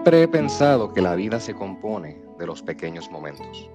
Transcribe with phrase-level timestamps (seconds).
[0.00, 3.68] Siempre he pensado que la vida se compone de los pequeños momentos.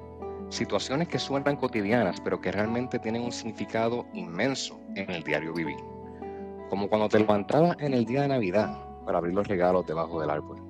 [0.49, 5.77] Situaciones que suenan cotidianas, pero que realmente tienen un significado inmenso en el diario vivir.
[6.71, 8.75] Como cuando te levantabas en el día de Navidad
[9.05, 10.63] para abrir los regalos debajo del árbol.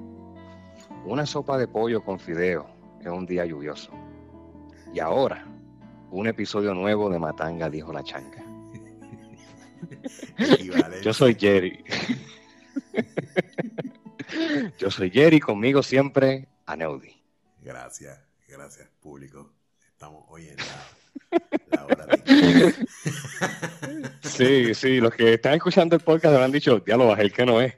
[1.05, 2.65] Una sopa de pollo con fideo
[2.99, 3.91] en un día lluvioso.
[4.93, 5.47] Y ahora,
[6.11, 8.43] un episodio nuevo de Matanga, dijo la changa.
[11.01, 11.81] Yo soy Jerry.
[14.77, 17.21] Yo soy Jerry, conmigo siempre Aneudi.
[17.61, 19.53] Gracias, gracias público.
[19.87, 20.57] Estamos hoy en
[21.71, 22.73] la, hora de...
[24.23, 27.45] Sí, sí, los que están escuchando el podcast habrán dicho, ya lo bajé, el que
[27.45, 27.75] no es.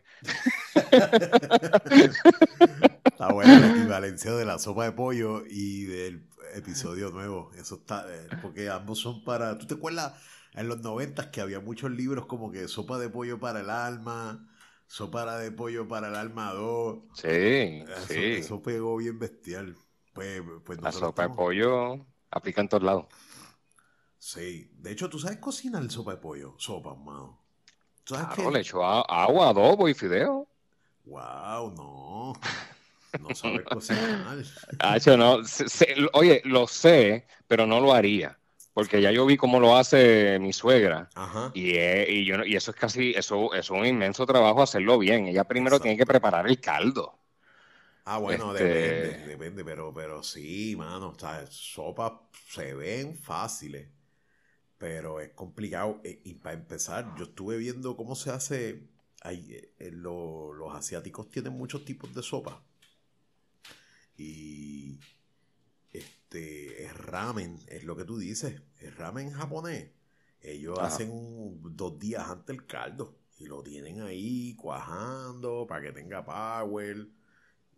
[3.06, 7.52] Está bueno la equivalencia de la sopa de pollo y del episodio nuevo.
[7.58, 9.58] Eso está, eh, porque ambos son para.
[9.58, 10.14] ¿Tú te acuerdas
[10.54, 14.48] en los noventas que había muchos libros como que sopa de pollo para el alma,
[14.88, 17.00] sopa de pollo para el alma 2?
[17.14, 18.22] Sí, eso, sí.
[18.22, 19.76] Eso pegó bien bestial.
[20.14, 23.06] Pues, pues la sopa de pollo aplica en todos lados.
[24.20, 26.56] Sí, de hecho, ¿tú sabes cocinar el sopa de pollo?
[26.58, 27.40] Sopa, mano.
[28.04, 30.48] claro, le echo agua, adobo y fideo.
[31.06, 32.34] Wow, no.
[33.22, 34.44] No sabes cocinar.
[35.18, 35.40] no.
[36.14, 38.38] oye, lo sé, pero no lo haría.
[38.78, 41.09] Porque ya yo vi cómo lo hace mi suegra.
[41.56, 45.25] Y, y, yo, y eso es casi, eso, es un inmenso trabajo hacerlo bien.
[45.25, 47.17] Ella primero tiene que preparar el caldo.
[48.05, 52.11] Ah, bueno, este depende, depende, pero, pero sí, mano, o sea, sopas
[52.52, 53.88] se ven fáciles,
[54.78, 56.00] pero es complicado.
[56.03, 58.83] E, y para empezar, yo estuve viendo cómo se hace,
[59.25, 62.61] eh, los asiáticos tienen muchos tipos de sopa.
[64.16, 64.99] Y
[65.92, 69.89] este es ramen, es lo que tú dices, es ramen japonés.
[70.42, 76.23] Ellos hacen dos días antes el caldo y lo tienen ahí cuajando para que tenga
[76.23, 77.08] power.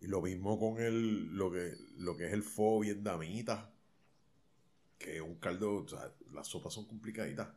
[0.00, 3.70] Y lo mismo con el, lo, que, lo que es el fo vietnamita,
[4.98, 7.48] que es un caldo, o sea, las sopas son complicaditas.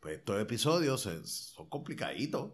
[0.00, 2.52] Pues estos episodios son complicaditos.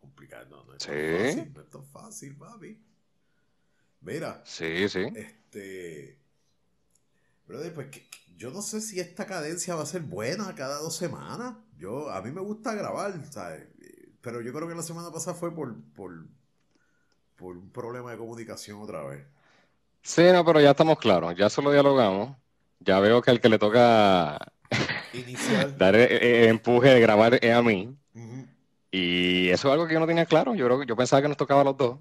[0.00, 2.78] Complicados, no, no es fácil, no es tan fácil, papi.
[4.00, 4.42] Mira.
[4.44, 5.06] Sí, sí.
[5.14, 6.18] Este.
[7.48, 7.88] Brother, pues
[8.36, 11.54] yo no sé si esta cadencia va a ser buena cada dos semanas.
[11.78, 13.66] Yo, a mí me gusta grabar, ¿sabes?
[14.20, 16.26] Pero yo creo que la semana pasada fue por, por,
[17.36, 19.24] por un problema de comunicación otra vez.
[20.02, 22.36] Sí, no, pero ya estamos claros, ya solo dialogamos.
[22.80, 24.38] Ya veo que el que le toca
[25.78, 27.96] dar el, empuje de grabar es a mí.
[28.90, 30.54] Y eso es algo que yo no tenía claro.
[30.54, 31.98] Yo creo yo pensaba que nos tocaba a los dos.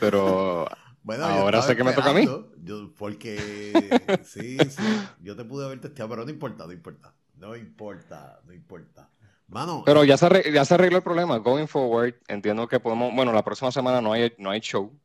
[0.00, 0.68] Pero
[1.02, 2.24] Bueno, Ahora sé que me toca a mí.
[2.62, 3.36] Yo, porque
[4.24, 4.82] sí, sí,
[5.20, 7.14] yo te pude haber testeado, pero no importa, no importa.
[7.34, 9.10] No importa, no importa.
[9.48, 11.38] Mano, pero ya se, ya se arregló el problema.
[11.38, 13.12] Going forward, entiendo que podemos.
[13.14, 14.96] Bueno, la próxima semana no hay, no hay show,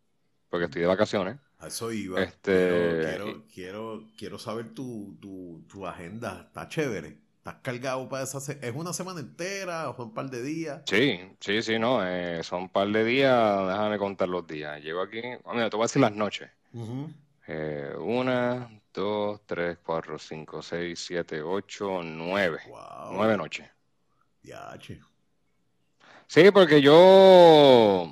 [0.50, 1.38] porque estoy de vacaciones.
[1.58, 2.22] A eso iba.
[2.22, 3.02] Este...
[3.02, 6.46] Quiero, quiero, quiero, saber tu, tu, tu agenda.
[6.48, 7.18] Está chévere.
[7.48, 10.82] ¿Estás cargado para esa ¿Es una semana entera o son un par de días?
[10.86, 12.06] Sí, sí, sí, no.
[12.06, 13.68] Eh, son un par de días.
[13.70, 14.84] Déjame contar los días.
[14.84, 15.22] Llego aquí.
[15.46, 16.50] Ah, mira, te voy a decir las noches.
[17.48, 22.60] Eh, una, dos, tres, cuatro, cinco, seis, siete, ocho, nueve.
[23.14, 23.66] Nueve noches.
[24.44, 24.78] Ya,
[26.28, 28.12] Sí, porque yo.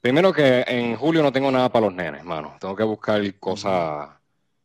[0.00, 2.56] Primero que en julio no tengo nada para los nenes, mano.
[2.58, 4.08] Tengo que buscar cosas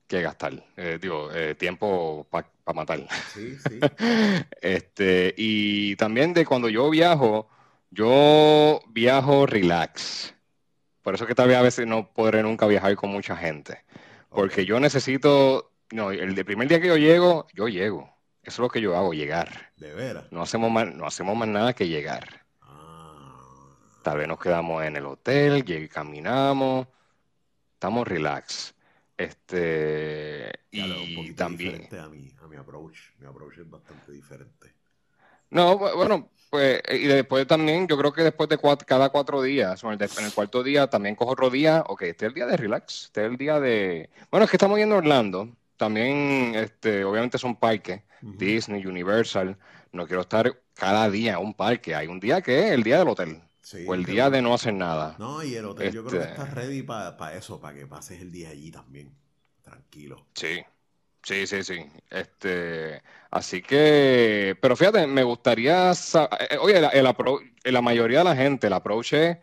[0.08, 0.64] que gastar.
[0.78, 3.08] Eh, digo, tiempo para para matar.
[3.32, 3.80] Sí, sí.
[4.62, 7.48] este, y también de cuando yo viajo,
[7.92, 10.34] yo viajo relax.
[11.04, 13.84] Por eso que tal vez a veces no podré nunca viajar con mucha gente.
[14.30, 18.10] Porque yo necesito, no, el primer día que yo llego, yo llego.
[18.42, 19.72] Eso es lo que yo hago, llegar.
[19.78, 20.26] De veras.
[20.32, 22.46] No hacemos más, no hacemos más nada que llegar.
[22.62, 23.40] Ah.
[24.04, 26.88] Tal vez nos quedamos en el hotel, caminamos,
[27.76, 28.75] estamos relax.
[29.18, 31.88] Este, y también.
[31.98, 32.98] a mi, a mi approach.
[33.20, 34.74] Mi approach es bastante diferente.
[35.50, 39.84] No, bueno, pues, eh, y después también, yo creo que después de cada cuatro días,
[39.84, 43.06] en el, cuarto día también cojo otro día, ok, este es el día de relax,
[43.06, 44.10] este es el día de.
[44.32, 49.58] Bueno, es que estamos yendo a Orlando, también, este, obviamente son parques, Disney, Universal,
[49.92, 53.00] no quiero estar cada día en un parque, hay un día que es el día
[53.00, 53.42] del hotel
[53.88, 55.16] o el día de no hacer nada.
[55.18, 58.22] No, y el hotel yo creo que este está ready para eso, para que pases
[58.22, 59.16] el día allí también.
[59.64, 60.28] Tranquilo.
[60.36, 60.64] Sí.
[61.26, 61.84] Sí, sí, sí.
[62.12, 63.02] Este,
[63.32, 68.74] así que, pero fíjate, me gustaría, eh, oye, el, la mayoría de la gente, el
[68.74, 69.38] approach es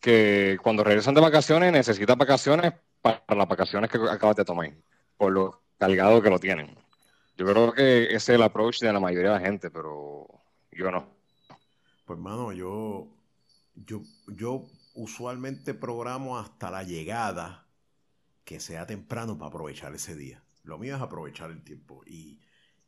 [0.00, 4.72] que cuando regresan de vacaciones necesitan vacaciones para las vacaciones que acabas de tomar,
[5.16, 6.76] por lo cargado que lo tienen.
[7.36, 10.26] Yo creo que ese es el approach de la mayoría de la gente, pero
[10.72, 11.06] yo no.
[12.04, 13.06] Pues, hermano, yo
[13.86, 17.66] yo, yo usualmente programo hasta la llegada
[18.44, 20.42] que sea temprano para aprovechar ese día.
[20.64, 22.02] Lo mío es aprovechar el tiempo.
[22.06, 22.40] Y,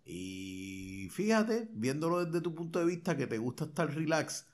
[0.04, 4.46] y fíjate, viéndolo desde tu punto de vista, que te gusta estar relax,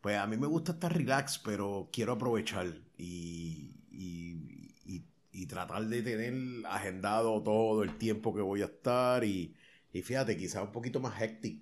[0.00, 2.66] pues a mí me gusta estar relax, pero quiero aprovechar
[2.98, 5.02] y, y,
[5.32, 9.54] y, tratar de tener agendado todo el tiempo que voy a estar y,
[9.92, 11.60] fíjate, quizás un poquito más hectic.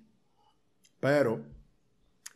[1.01, 1.45] Pero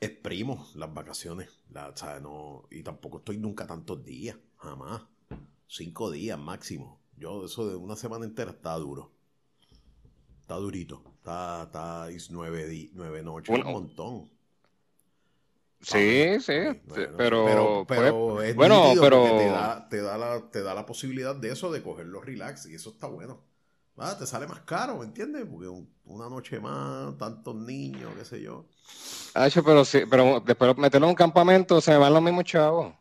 [0.01, 5.03] exprimo las vacaciones, la, No, y tampoco estoy nunca tantos días, jamás.
[5.69, 7.01] Cinco días máximo.
[7.17, 9.11] Yo eso de una semana entera está duro.
[10.41, 11.03] Está durito.
[11.17, 14.31] Está, está nueve, nueve noches, un montón.
[15.81, 16.53] Sí, sí,
[17.17, 21.51] pero, pero, pues, bueno, pero te da, te, da la, te da la posibilidad de
[21.51, 23.45] eso, de cogerlo relax, y eso está bueno.
[23.99, 25.47] Ah, te sale más caro, ¿me entiendes?
[25.51, 25.69] Porque
[26.05, 28.67] una noche más, tantos niños, qué sé yo.
[29.35, 32.95] Ah, pero sí, pero después meterlo en un campamento se me van los mismos chavos.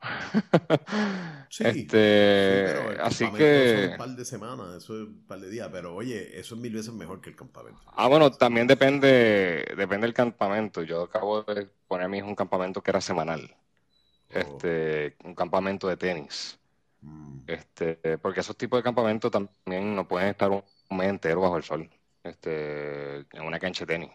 [1.50, 5.96] Sí, este, así que un par de semanas, eso es un par de días, pero
[5.96, 7.80] oye, eso es mil veces mejor que el campamento.
[7.86, 10.84] Ah, bueno, también depende, depende del campamento.
[10.84, 14.38] Yo acabo de poner a mi hijo un campamento que era semanal, oh.
[14.38, 16.59] este, un campamento de tenis,
[17.02, 17.40] mm.
[17.46, 21.62] este, porque esos tipos de campamentos también no pueden estar un mes entero bajo el
[21.62, 21.90] sol,
[22.22, 24.10] este, en una cancha de tenis,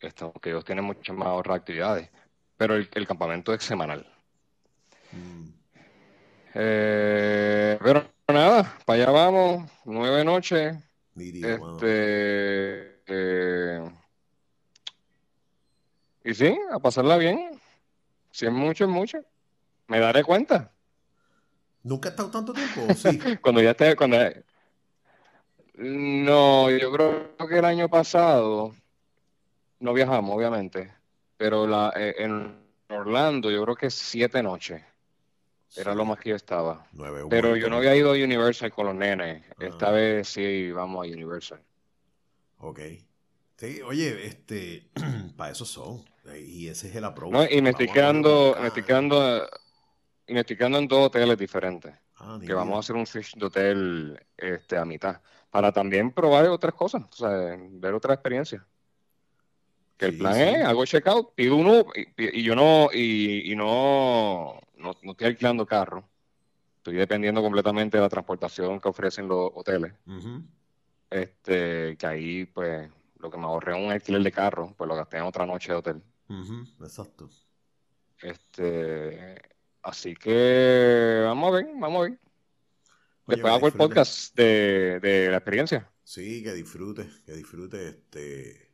[0.00, 2.10] esto, que ellos tienen muchas más otras actividades,
[2.56, 4.06] pero el, campamento es semanal.
[5.12, 5.48] Mm.
[6.54, 10.76] Eh, pero nada, para allá vamos, nueve noches.
[11.16, 13.90] este, eh,
[16.24, 17.58] y sí, a pasarla bien.
[18.30, 19.24] Si es mucho, es mucho.
[19.86, 20.70] Me daré cuenta.
[21.82, 22.82] ¿Nunca ha estado tanto tiempo?
[22.94, 23.36] Sí.
[23.40, 24.18] cuando ya esté, cuando...
[25.74, 28.74] No, yo creo que el año pasado
[29.78, 30.92] no viajamos, obviamente,
[31.36, 32.58] pero la, eh, en
[32.88, 34.82] Orlando yo creo que siete noches.
[35.76, 36.86] Era lo más que yo estaba.
[37.28, 39.44] Pero yo no había ido a Universal con los nenes.
[39.58, 39.92] Esta ah.
[39.92, 41.60] vez sí vamos a Universal.
[42.58, 42.80] Ok.
[43.56, 44.88] Sí, oye, este,
[45.36, 46.04] para eso son.
[46.46, 47.32] Y ese es el approach.
[47.32, 49.50] No, y me estoy quedando, me estoy quedando, y me estoy quedando
[50.28, 51.94] en dos hoteles diferentes.
[52.16, 55.20] Ah, que vamos a hacer un fish de hotel este, a mitad.
[55.50, 58.66] Para también probar otras cosas, o sea, ver otra experiencia.
[59.96, 61.86] Que el plan es, hago checkout, pido uno,
[62.16, 66.08] y, yo no, y, y no, no, no estoy alquilando carro,
[66.76, 69.92] estoy dependiendo completamente de la transportación que ofrecen los hoteles.
[71.10, 72.88] Este, que ahí, pues,
[73.18, 75.78] lo que me ahorré un alquiler de carro, pues lo gasté en otra noche de
[75.78, 76.02] hotel.
[76.80, 77.28] Exacto.
[78.20, 79.40] Este,
[79.88, 82.18] así que vamos a ver, vamos a ver.
[83.26, 85.90] Después hago el podcast de, de, la experiencia.
[86.02, 87.88] Sí, que disfrute, que disfrute.
[87.88, 88.72] Este,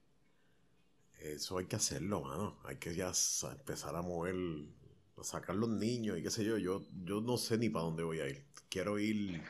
[1.19, 2.61] eso hay que hacerlo, mano.
[2.65, 3.13] Hay que ya
[3.51, 4.37] empezar a mover
[5.23, 8.21] sacar los niños y qué sé yo, yo, yo no sé ni para dónde voy
[8.21, 8.45] a ir.
[8.69, 9.43] Quiero ir,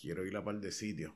[0.00, 1.12] quiero ir a par de sitios.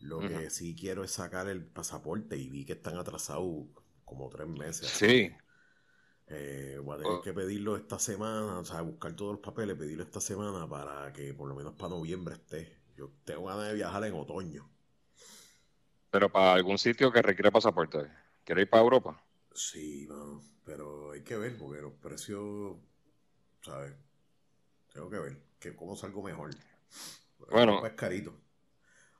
[0.00, 3.66] Lo que sí quiero es sacar el pasaporte y vi que están atrasados
[4.04, 4.88] como tres meses.
[4.88, 5.30] Sí.
[6.28, 7.22] Eh, voy a tener oh.
[7.22, 11.32] que pedirlo esta semana, o sea, buscar todos los papeles, pedirlo esta semana para que
[11.34, 12.76] por lo menos para noviembre esté.
[12.96, 14.68] Yo tengo ganas de viajar en otoño.
[16.10, 18.10] Pero para algún sitio que requiere pasaporte.
[18.44, 19.22] ¿Quieres ir para Europa?
[19.52, 20.08] Sí,
[20.64, 22.76] pero hay que ver porque los precios
[23.66, 23.94] ¿sabes?
[24.92, 26.50] Tengo que ver que cómo salgo mejor.
[27.50, 28.34] Bueno, es carito.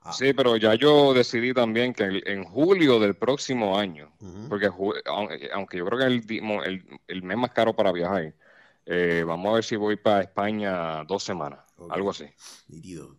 [0.07, 0.13] Ah.
[0.13, 4.09] Sí, pero ya yo decidí también que en julio del próximo año,
[4.47, 4.67] porque
[5.53, 6.23] aunque yo creo que es
[7.07, 8.33] el, mes más caro para viajar,
[8.85, 11.59] eh, vamos a ver si voy para España dos semanas,
[11.89, 12.23] algo así.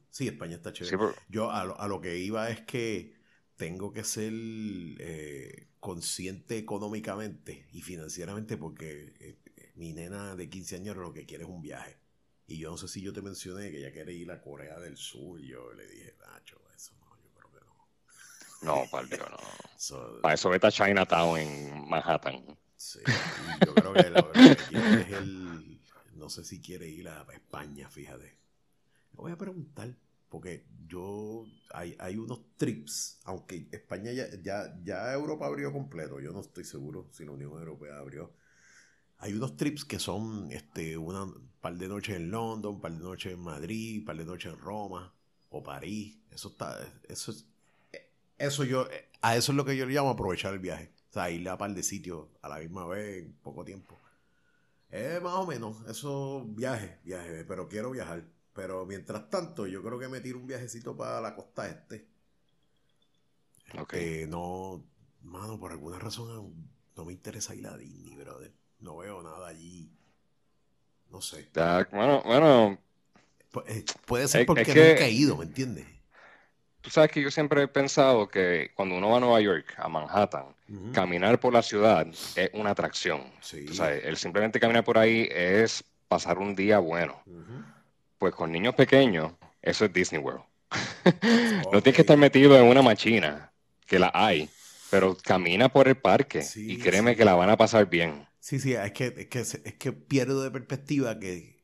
[0.08, 1.14] Sí, España está chévere.
[1.28, 3.12] Yo a lo, a lo, que iba es que
[3.56, 9.36] tengo que ser eh, consciente económicamente y financieramente porque eh,
[9.74, 11.98] mi nena de 15 años lo que quiere es un viaje.
[12.48, 14.96] Y yo no sé si yo te mencioné que ella quiere ir a Corea del
[14.96, 15.38] Sur.
[15.38, 17.86] Yo le dije, Nacho, eso no, yo creo que no.
[18.62, 20.20] No, para no.
[20.20, 22.44] para eso vete a Chinatown en Manhattan.
[22.76, 23.00] Sí,
[23.64, 25.80] yo creo que lo que es el.
[26.14, 28.36] No sé si quiere ir a España, fíjate.
[29.12, 29.94] Voy a preguntar,
[30.28, 31.44] porque yo.
[31.72, 36.20] Hay, hay unos trips, aunque España ya, ya, ya Europa abrió completo.
[36.20, 38.32] Yo no estoy seguro si la Unión Europea abrió
[39.18, 42.92] hay unos trips que son este, una, un par de noches en London, un par
[42.92, 45.12] de noches en Madrid, un par de noches en Roma
[45.50, 46.18] o París.
[46.30, 47.44] Eso está, eso es,
[48.38, 48.88] eso yo,
[49.20, 50.92] a eso es lo que yo le llamo aprovechar el viaje.
[51.10, 53.98] O sea, ir a par de sitios a la misma vez en poco tiempo.
[54.90, 58.24] Es más o menos, eso viaje, viaje, pero quiero viajar.
[58.54, 62.08] Pero mientras tanto, yo creo que me tiro un viajecito para la costa este.
[63.78, 63.94] Ok.
[64.28, 64.84] no,
[65.22, 66.54] mano, por alguna razón
[66.96, 68.52] no me interesa ir a Disney, brother.
[68.80, 69.92] No veo nada allí.
[71.10, 71.48] No sé.
[71.92, 72.78] bueno, bueno.
[73.66, 75.86] Eh, puede ser porque no he caído, ¿me entiendes?
[76.88, 79.90] Tú sabes que yo siempre he pensado que cuando uno va a Nueva York, a
[79.90, 80.46] Manhattan,
[80.94, 83.24] caminar por la ciudad es una atracción.
[83.42, 83.66] Sí.
[84.04, 87.22] el simplemente caminar por ahí es pasar un día bueno.
[88.16, 90.40] Pues con niños pequeños, eso es Disney World.
[91.70, 93.52] no tienes que estar metido en una machina,
[93.84, 94.48] que la hay,
[94.90, 98.26] pero camina por el parque y créeme que la van a pasar bien.
[98.40, 101.58] Sí, sí, es que, es que, es que pierdo de perspectiva que,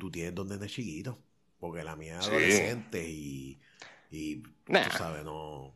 [0.00, 1.16] tú tienes donde es chiquito.
[1.60, 3.60] Porque la mía es adolescente y,
[4.10, 5.74] y tú sabes, no.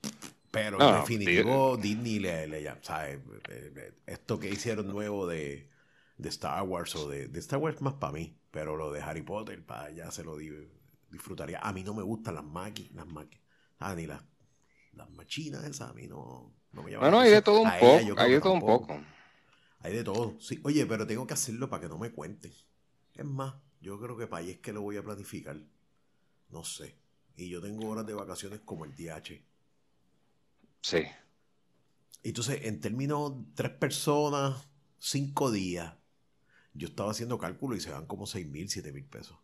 [0.50, 3.20] Pero en definitivo, Disney le, le ¿sabes?
[4.06, 5.70] Esto que hicieron nuevo de,
[6.18, 9.22] de Star Wars o de, de Star Wars más para mí, pero lo de Harry
[9.22, 10.36] Potter, para allá se lo
[11.10, 11.58] disfrutaría.
[11.60, 13.44] A mí no me gustan las máquinas, las máquinas,
[13.78, 14.22] ah, ni las,
[14.92, 17.10] las machinas esas, a mí no, no me llaman.
[17.10, 19.00] Bueno, hay de todo un poco, hay de todo un poco.
[19.80, 20.36] Hay de todo.
[20.38, 22.52] Sí, oye, pero tengo que hacerlo para que no me cuenten.
[23.14, 25.56] Es más, yo creo que para ahí es que lo voy a planificar.
[26.50, 27.01] No sé.
[27.36, 29.42] Y yo tengo horas de vacaciones como el DH.
[30.80, 31.04] Sí.
[32.22, 35.94] Entonces, en términos, tres personas, cinco días,
[36.74, 39.36] yo estaba haciendo cálculo y se van como seis mil, siete mil pesos.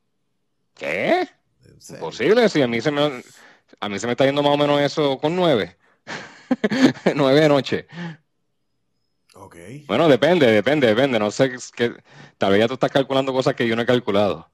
[0.74, 1.28] ¿Qué?
[1.90, 3.22] Imposible, sí, a mí se me
[3.80, 5.76] a mí se me está yendo más o menos eso con nueve.
[7.14, 7.86] nueve de noche.
[9.86, 11.18] Bueno, depende, depende, depende.
[11.18, 11.94] No sé, que,
[12.38, 14.50] tal vez ya tú estás calculando cosas que yo no he calculado.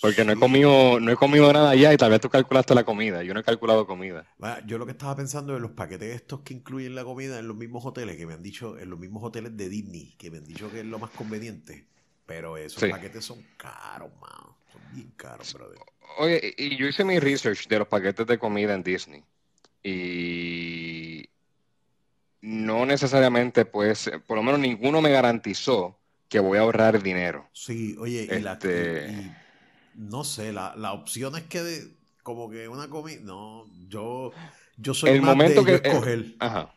[0.00, 2.84] Porque no he comido, no he comido nada allá y tal vez tú calculaste la
[2.84, 3.24] comida.
[3.24, 4.26] Yo no he calculado comida.
[4.64, 7.56] Yo lo que estaba pensando en los paquetes estos que incluyen la comida en los
[7.56, 10.44] mismos hoteles, que me han dicho, en los mismos hoteles de Disney, que me han
[10.44, 11.86] dicho que es lo más conveniente.
[12.26, 14.54] Pero esos paquetes son caros, man.
[14.72, 15.78] Son bien caros, brother.
[16.18, 19.24] Oye, y yo hice mi research de los paquetes de comida en Disney.
[19.82, 21.28] Y
[22.42, 27.48] no necesariamente, pues, por lo menos ninguno me garantizó que voy a ahorrar dinero.
[27.52, 29.34] Sí, oye, y, la, este
[29.98, 34.32] no sé, la, la opción es que como que una comida, no, yo,
[34.76, 36.36] yo soy el momento que, eh, escoger.
[36.38, 36.72] ajá.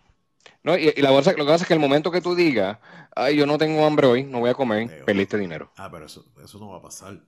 [0.63, 2.77] No, y, la verdad, lo que pasa es que el momento que tú digas,
[3.15, 5.71] ay, yo no tengo hambre hoy, no voy a comer, perdiste dinero.
[5.77, 7.21] Ah, pero eso, eso no va a pasar.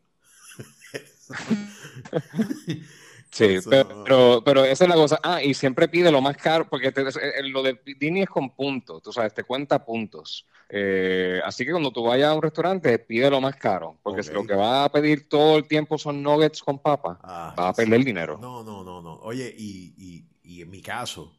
[3.34, 5.20] Sí, pero, pero esa es la cosa.
[5.24, 6.94] Ah, y siempre pide lo más caro, porque
[7.46, 10.48] lo de Disney es con puntos, tú sabes, te cuenta puntos.
[10.70, 14.32] Eh, así que cuando tú vayas a un restaurante, pide lo más caro, porque si
[14.32, 17.74] lo que va a pedir todo el tiempo son nuggets con papa, ah, va a
[17.74, 18.38] perder dinero.
[18.40, 19.16] No, no, no, no.
[19.22, 21.36] Oye, y, y, y en mi caso,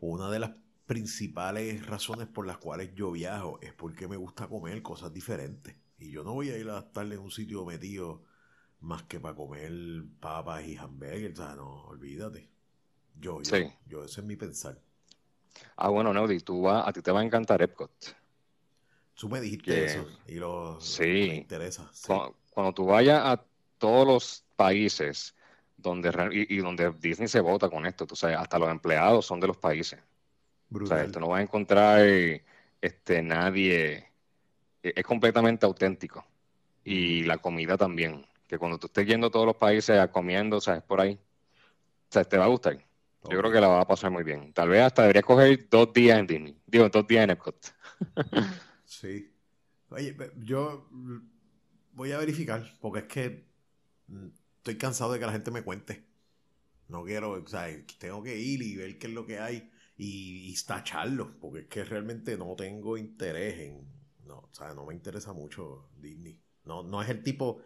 [0.00, 0.50] una de las
[0.84, 5.74] principales razones por las cuales yo viajo es porque me gusta comer cosas diferentes.
[5.98, 8.22] Y yo no voy a ir a estar en un sitio metido
[8.82, 9.72] más que para comer
[10.20, 11.38] papas y hamburguesas.
[11.38, 12.48] O sea, no, olvídate.
[13.18, 14.78] Yo, yo, yo, ese es mi pensar.
[15.76, 17.90] Ah, bueno, Neudi, tú va, a ti te va a encantar Epcot.
[19.14, 21.02] Tú me dijiste eso y lo, sí.
[21.02, 21.90] me interesa.
[22.50, 23.44] Cuando, tú vayas a
[23.78, 25.34] todos los países
[25.76, 29.46] donde y, donde Disney se vota con esto, tú sabes, hasta los empleados son de
[29.46, 30.00] los países.
[30.72, 32.00] O sea, tú no vas a encontrar
[32.80, 34.08] este nadie,
[34.82, 36.24] e, es completamente auténtico.
[36.84, 40.60] Y la comida también que cuando tú estés yendo a todos los países a comiendo,
[40.60, 40.82] ¿sabes?
[40.82, 41.18] Por ahí,
[42.10, 42.76] sea, te va a gustar.
[42.76, 44.52] Yo creo que la va a pasar muy bien.
[44.52, 46.60] Tal vez hasta debería coger dos días en Disney.
[46.66, 47.56] Digo, dos días en Epcot.
[48.84, 49.34] sí.
[49.88, 50.86] Oye, yo
[51.94, 53.46] voy a verificar, porque es que
[54.08, 54.26] mm,
[54.58, 56.04] estoy cansado de que la gente me cuente.
[56.88, 57.68] No quiero, o sea,
[57.98, 61.66] tengo que ir y ver qué es lo que hay y, y tacharlo, porque es
[61.68, 63.88] que realmente no tengo interés en,
[64.26, 66.38] no, o sea, no me interesa mucho Disney.
[66.66, 67.62] No, no es el tipo,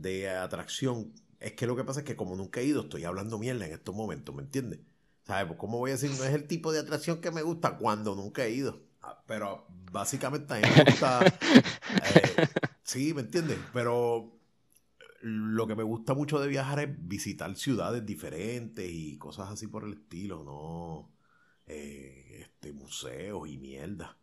[0.00, 1.12] de atracción.
[1.40, 3.72] Es que lo que pasa es que como nunca he ido, estoy hablando mierda en
[3.72, 4.80] estos momentos, ¿me entiendes?
[5.26, 5.46] ¿Sabes?
[5.46, 6.10] Pues, ¿Cómo voy a decir?
[6.10, 8.80] No es el tipo de atracción que me gusta cuando nunca he ido.
[9.02, 11.20] Ah, pero básicamente a mí me gusta...
[12.14, 12.48] Eh,
[12.82, 13.58] sí, ¿me entiendes?
[13.72, 14.38] Pero
[15.22, 19.84] lo que me gusta mucho de viajar es visitar ciudades diferentes y cosas así por
[19.84, 21.12] el estilo, ¿no?
[21.66, 24.16] Eh, este, museos y mierda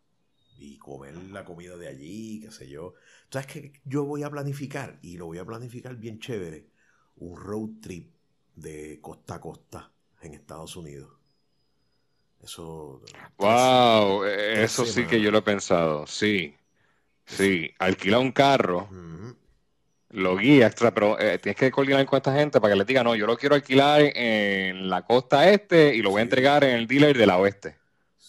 [0.56, 2.94] y comer la comida de allí, qué sé yo.
[3.24, 6.66] Entonces, que yo voy a planificar, y lo voy a planificar bien chévere,
[7.16, 8.12] un road trip
[8.54, 9.92] de costa a costa
[10.22, 11.10] en Estados Unidos.
[12.42, 13.02] Eso.
[13.38, 14.24] ¡Wow!
[14.24, 16.54] Eso sí que yo lo he pensado, sí.
[17.26, 18.88] Sí, alquila un carro,
[20.10, 23.16] lo guía, pero eh, tienes que coordinar con esta gente para que le diga, no,
[23.16, 26.86] yo lo quiero alquilar en la costa este y lo voy a entregar en el
[26.86, 27.76] dealer de la oeste.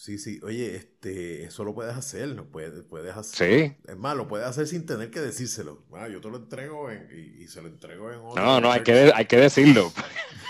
[0.06, 0.40] Sí, sí.
[0.44, 3.50] Oye, este, eso lo puedes hacer, lo puedes, puedes hacer.
[3.50, 3.92] Sí.
[3.92, 5.82] Es más, lo puedes hacer sin tener que decírselo.
[5.96, 8.44] Ah, yo te lo entrego y, se lo entrego en otro.
[8.44, 9.92] No, no, hay que, hay que decirlo.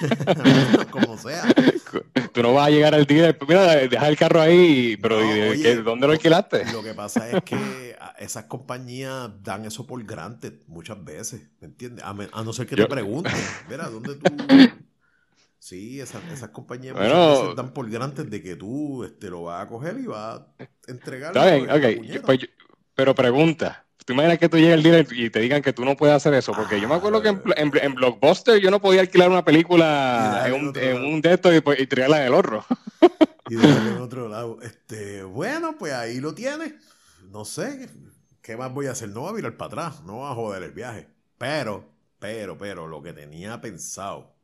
[0.91, 1.45] Como sea.
[2.33, 5.21] Tú no vas a llegar al día, mira, deja el carro ahí, pero
[5.85, 6.69] ¿dónde lo alquilaste?
[6.73, 12.03] Lo que pasa es que esas compañías dan eso por granted muchas veces, ¿me entiendes?
[12.03, 13.31] A, no ser que te pregunten,
[13.69, 14.35] mira, ¿dónde tú...?
[15.65, 16.95] Sí, esas, esas compañías
[17.55, 20.47] dan por granted de que tú este, lo vas a coger y vas a
[20.85, 21.41] entregarlo.
[21.43, 22.23] Está bien, ok.
[22.23, 22.39] Pues
[22.93, 25.97] pero pregunta, ¿tú imaginas que tú llegues al día y te digan que tú no
[25.97, 26.51] puedes hacer eso?
[26.51, 30.77] Porque yo me acuerdo que en, Blockbuster yo no podía alquilar una película en un,
[30.77, 32.63] en un, de estos y, pues, y tirarla del otro.
[33.49, 34.59] y de otro lado.
[34.61, 36.75] Este, bueno, pues ahí lo tienes.
[37.31, 37.89] No sé,
[38.43, 39.09] ¿qué más voy a hacer?
[39.09, 41.07] No voy a virar para atrás, no voy a joder el viaje.
[41.39, 44.34] Pero, pero, pero, lo que tenía pensado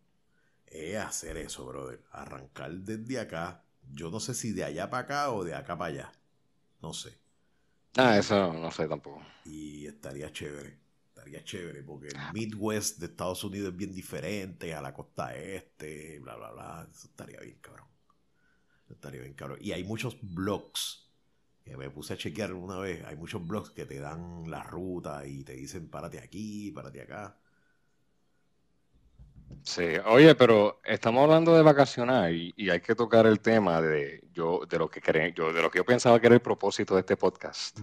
[0.71, 2.01] es hacer eso, brother.
[2.11, 3.63] Arrancar desde acá.
[3.91, 6.11] Yo no sé si de allá para acá o de acá para allá.
[6.81, 7.19] No sé.
[7.97, 9.21] Ah, eso no sé tampoco.
[9.45, 10.79] Y estaría chévere.
[11.09, 16.19] Estaría chévere porque el Midwest de Estados Unidos es bien diferente a la costa este,
[16.19, 16.87] bla, bla, bla.
[16.89, 17.87] Eso estaría bien, cabrón.
[18.89, 19.59] Estaría bien cabrón.
[19.61, 21.11] Y hay muchos blogs
[21.63, 23.03] que me puse a chequear una vez.
[23.05, 27.37] Hay muchos blogs que te dan la ruta y te dicen párate aquí, párate acá.
[29.63, 34.61] Sí, oye, pero estamos hablando de vacacionar y, hay que tocar el tema de yo
[34.69, 35.01] de lo que
[35.35, 37.79] yo de lo que yo pensaba que era el propósito de este podcast,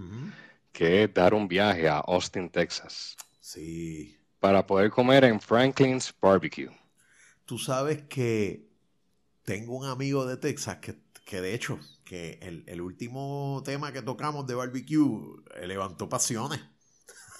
[0.71, 3.15] que es dar un viaje a Austin, Texas.
[3.39, 4.17] Sí.
[4.39, 6.69] Para poder comer en Franklin's Barbecue.
[7.45, 8.69] Tú sabes que
[9.43, 14.53] tengo un amigo de Texas que, de hecho, que el, último tema que tocamos de
[14.53, 16.59] barbecue eh, levantó pasiones.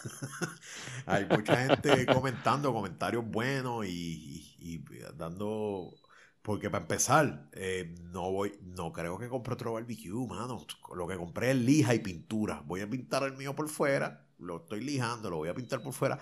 [1.06, 4.84] Hay mucha gente comentando comentarios buenos y,
[5.18, 5.94] dando...
[6.42, 10.66] Porque para empezar, eh, no voy, no creo que compre otro barbecue, mano.
[10.96, 12.64] Lo que compré es lija y pintura.
[12.66, 15.94] Voy a pintar el mío por fuera, lo estoy lijando, lo voy a pintar por
[15.94, 16.18] fuera.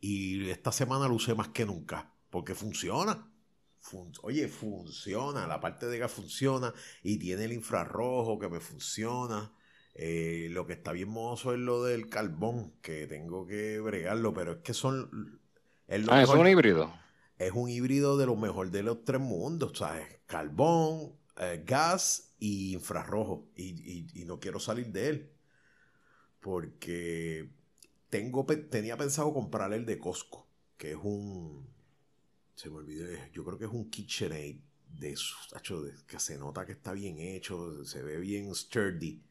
[0.00, 3.30] Y esta semana lo usé más que nunca, porque funciona
[4.22, 9.52] oye, funciona, la parte de gas funciona y tiene el infrarrojo que me funciona.
[9.94, 14.52] Eh, lo que está bien mozo es lo del carbón, que tengo que bregarlo, pero
[14.52, 15.40] es que son...
[16.08, 16.92] ah, es un híbrido.
[17.38, 20.06] Es un híbrido de lo mejor de los tres mundos, ¿sabes?
[20.26, 23.48] Carbón, eh, gas y infrarrojo.
[23.56, 25.32] Y, y, no quiero salir de él.
[26.40, 27.50] Porque
[28.08, 31.66] tengo, tenía pensado comprar el de Costco, que es un,
[32.54, 34.60] se me olvidé, yo creo que es un KitchenAid
[34.98, 39.22] de hecho, que se nota que está bien hecho, se ve bien sturdy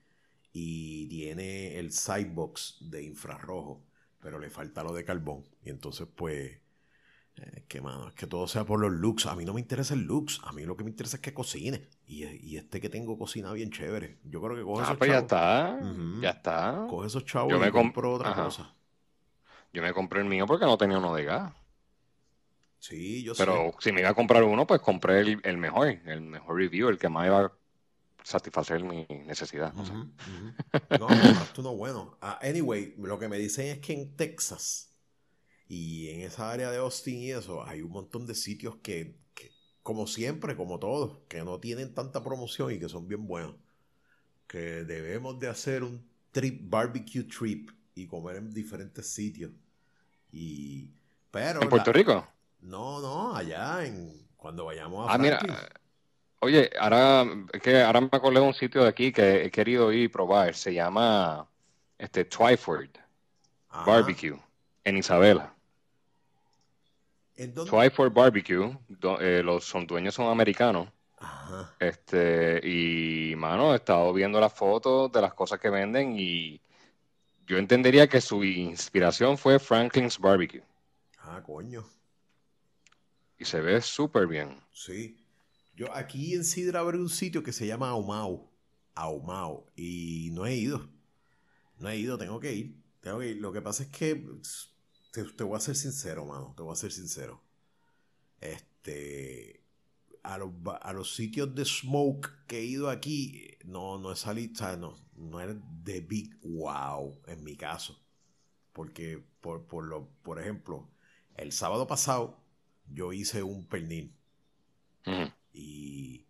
[0.51, 3.83] y tiene el sidebox de infrarrojo,
[4.19, 5.45] pero le falta lo de carbón.
[5.63, 6.59] Y entonces, pues,
[7.35, 9.27] eh, que mano, es que todo sea por los looks.
[9.27, 11.33] A mí no me interesa el looks, a mí lo que me interesa es que
[11.33, 11.88] cocine.
[12.07, 14.17] Y, este que tengo cocina bien chévere.
[14.23, 15.79] Yo creo que coge ah, esos pues ya está,
[16.21, 16.88] ya está.
[16.89, 18.73] Coge esos chavos yo me y compro otra cosa.
[19.71, 21.53] Yo me compré el mío porque no tenía uno de gas.
[22.79, 23.75] Sí, yo Pero sé.
[23.79, 27.09] si me iba a comprar uno, pues compré el, mejor, el mejor review, el que
[27.09, 27.51] más iba a
[28.23, 29.73] satisfacer mi necesidad.
[29.73, 29.84] No,
[30.99, 32.17] no, no, no, bueno.
[32.21, 34.89] Ah, anyway, lo que me dicen es que en Texas
[35.67, 39.17] y en esa área de Austin y eso, hay un montón de sitios que,
[39.84, 43.55] como siempre, como todos, que no tienen tanta promoción y que son bien buenos.
[44.47, 49.51] Que debemos de hacer un trip, barbecue trip y comer en diferentes sitios.
[50.32, 50.91] Y,
[51.29, 51.62] pero...
[51.62, 52.27] ¿En Puerto Rico?
[52.62, 55.13] No, no, allá en cuando vayamos a.
[55.13, 55.39] Ah, mira.
[56.39, 57.25] Oye, ahora
[57.62, 60.56] que ahora me acordé de un sitio de aquí que he querido ir y probar.
[60.56, 61.47] Se llama
[61.97, 62.89] este Twyford
[63.86, 64.39] Barbecue
[64.84, 65.54] en Isabela.
[67.36, 68.78] ¿En Twyford Barbecue,
[69.21, 70.89] eh, los son dueños son americanos.
[71.17, 71.75] Ajá.
[71.80, 76.62] Este, y mano, he estado viendo las fotos de las cosas que venden y
[77.45, 80.63] yo entendería que su inspiración fue Franklin's Barbecue.
[81.19, 81.86] Ah, coño
[83.39, 84.60] y se ve súper bien.
[84.71, 85.18] Sí.
[85.80, 88.52] Yo aquí en Sidra habré un sitio que se llama Aumau.
[88.96, 89.65] Aumau.
[89.78, 90.89] Y no he ido.
[91.78, 92.84] No he ido, tengo que ir.
[93.00, 93.38] Tengo que ir.
[93.38, 94.22] Lo que pasa es que
[95.13, 96.54] te, voy a ser sincero, mano.
[96.58, 97.42] Te voy a ser sincero.
[98.42, 99.63] Este.
[100.22, 104.34] A los, a los sitios de smoke que he ido aquí, no, no o sea,
[104.76, 107.98] no, no es de big wow en mi caso.
[108.74, 110.89] Porque, por, por, lo, por ejemplo,
[111.38, 112.38] el sábado pasado
[112.92, 114.13] yo hice un pernil.
[115.53, 116.25] Y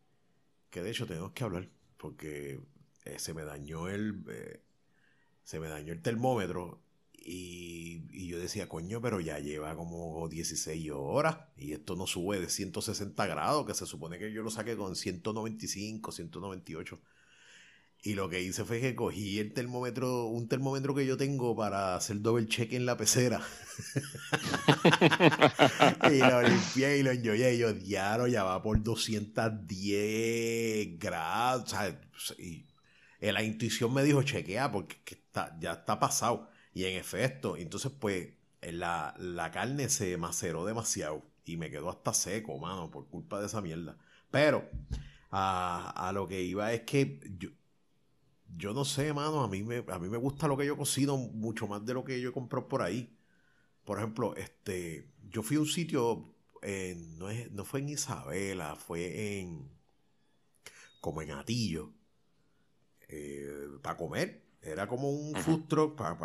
[0.69, 2.59] que de hecho tenemos que hablar porque
[3.05, 4.61] eh, se me dañó el eh,
[5.43, 6.81] se me dañó el termómetro
[7.31, 12.49] y, yo decía, coño, pero ya lleva como 16 horas y esto no sube de
[12.49, 16.99] 160 grados, que se supone que yo lo saqué con 195, 198.
[18.01, 21.95] Y lo que hice fue que cogí el termómetro, un termómetro que yo tengo para
[21.95, 23.41] hacer doble check en la pecera.
[26.09, 27.55] y lo limpié y lo enjoyé.
[27.55, 31.75] Y yo, diario, ya va por 210 grados.
[32.37, 32.65] Y,
[33.19, 36.49] eh, la intuición me dijo, chequea, porque está, ya está pasado.
[36.73, 38.29] Y en efecto, entonces pues
[38.61, 43.47] la, la carne se maceró demasiado y me quedó hasta seco, mano, por culpa de
[43.47, 43.97] esa mierda.
[44.31, 44.69] Pero
[45.31, 47.49] a, lo que iba es que yo,
[48.57, 51.17] yo no sé, mano, a mí, me, a mí me gusta lo que yo cocino
[51.17, 53.15] mucho más de lo que yo compro por ahí.
[53.85, 56.33] Por ejemplo, este, yo fui a un sitio,
[57.17, 59.69] no, es, no fue en Isabela, fue en,
[61.01, 61.91] como en Atillo,
[63.07, 64.43] eh, para comer.
[64.61, 66.17] Era como un food truck para,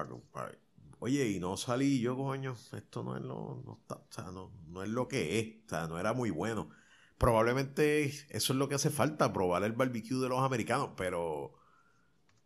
[0.98, 4.50] Oye, y no salí yo, coño, esto no es lo, no, está, o sea, no,
[4.68, 6.70] no es lo que es, o sea, no era muy bueno.
[7.18, 11.52] Probablemente eso es lo que hace falta, probar el barbecue de los americanos, pero,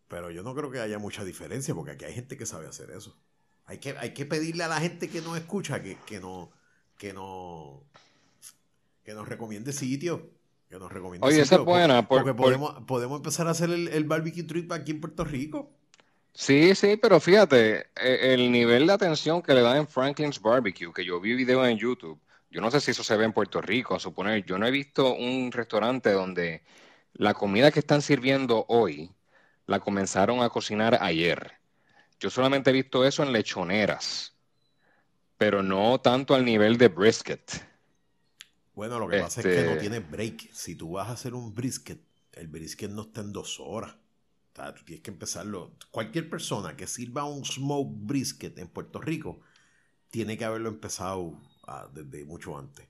[0.08, 2.90] pero yo no creo que haya mucha diferencia, porque aquí hay gente que sabe hacer
[2.90, 3.16] eso.
[3.66, 6.50] Hay que, hay que pedirle a la gente que nos escucha que, que no,
[6.96, 7.84] que no,
[9.04, 10.20] que nos recomiende sitios.
[10.68, 12.06] Que nos recomiende Oye, esa es buena.
[12.08, 15.70] porque podemos, podemos empezar a hacer el, el barbecue trip aquí en Puerto Rico.
[16.32, 20.92] Sí, sí, pero fíjate, e, el nivel de atención que le dan en Franklin's Barbecue,
[20.92, 23.60] que yo vi video en YouTube, yo no sé si eso se ve en Puerto
[23.60, 26.62] Rico, a suponer, yo no he visto un restaurante donde
[27.14, 29.10] la comida que están sirviendo hoy
[29.68, 31.52] la comenzaron a cocinar ayer.
[32.18, 34.34] Yo solamente he visto eso en lechoneras,
[35.36, 37.64] pero no tanto al nivel de brisket.
[38.74, 40.52] Bueno, lo que pasa es que no este tiene break.
[40.52, 42.00] Si tú vas a hacer un brisket,
[42.32, 43.94] el brisket no está en dos horas
[44.74, 45.76] tú tienes que empezarlo.
[45.90, 49.40] Cualquier persona que sirva un smoke brisket en Puerto Rico
[50.10, 52.86] tiene que haberlo empezado ah, desde mucho antes.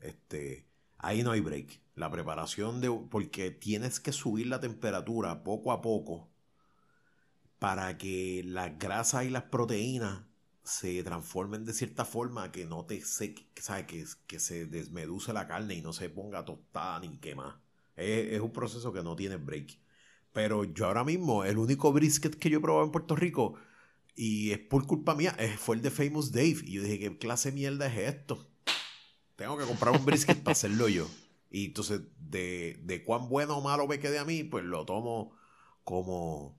[0.00, 0.66] Este,
[1.06, 1.80] ahí no hay break.
[1.94, 2.90] La preparación de.
[3.10, 6.28] Porque tienes que subir la temperatura poco a poco
[7.58, 10.22] para que las grasas y las proteínas
[10.62, 15.74] se transformen de cierta forma que no te se, Que, que se desmeduce la carne
[15.74, 17.62] y no se ponga tostada ni quema.
[17.96, 19.78] Es, es un proceso que no tiene break.
[20.32, 23.54] Pero yo ahora mismo, el único brisket que yo he probado en Puerto Rico,
[24.16, 26.58] y es por culpa mía, fue el de Famous Dave.
[26.64, 28.46] Y yo dije, ¿qué clase de mierda es esto?
[29.36, 31.06] Tengo que comprar un brisket para hacerlo yo.
[31.50, 35.36] Y entonces, de, de cuán bueno o malo me quede a mí, pues lo tomo
[35.84, 36.58] como.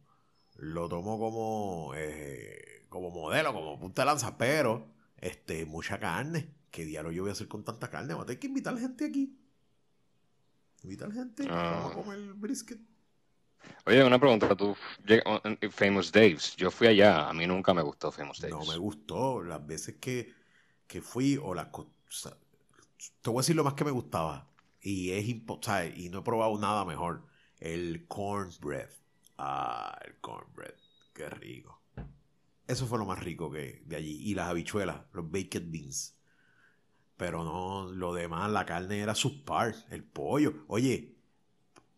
[0.55, 1.93] Lo tomo como.
[1.95, 4.37] Eh, como modelo, como punta de lanza.
[4.37, 4.87] Pero,
[5.17, 6.53] este, mucha carne.
[6.71, 8.13] ¿Qué diablo yo voy a hacer con tanta carne?
[8.13, 9.37] Voy a tener que invitar gente aquí.
[10.83, 11.47] Invitar gente.
[11.47, 12.79] Vamos a comer el brisket.
[13.85, 14.75] Oye, una pregunta, tú,
[15.71, 18.55] Famous Daves, yo fui allá, a mí nunca me gustó Famous Daves.
[18.55, 20.33] No me gustó, las veces que,
[20.85, 22.35] que fui o las cosas,
[23.21, 24.49] te voy a decir lo más que me gustaba,
[24.81, 27.25] y es imposible, y no he probado nada mejor,
[27.59, 28.89] el cornbread.
[29.37, 30.75] Ah, el cornbread,
[31.13, 31.81] qué rico.
[32.67, 34.17] Eso fue lo más rico que de allí.
[34.23, 36.17] Y las habichuelas, los baked beans.
[37.15, 39.13] Pero no, lo demás, la carne era
[39.45, 40.53] par el pollo.
[40.67, 41.15] Oye,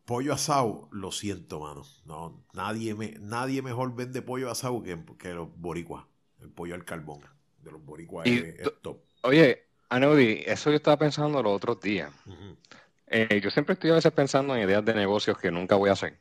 [0.05, 1.83] pollo asado, lo siento, mano.
[2.05, 6.05] No, nadie, me, nadie mejor vende pollo asado que, que los boricuas.
[6.39, 7.21] El pollo al carbón
[7.61, 9.01] de los boricuas es, top.
[9.23, 12.11] Oye, Aneudi, eso yo estaba pensando los otros días.
[13.07, 15.93] Eh, yo siempre estoy a veces pensando en ideas de negocios que nunca voy a
[15.93, 16.17] hacer.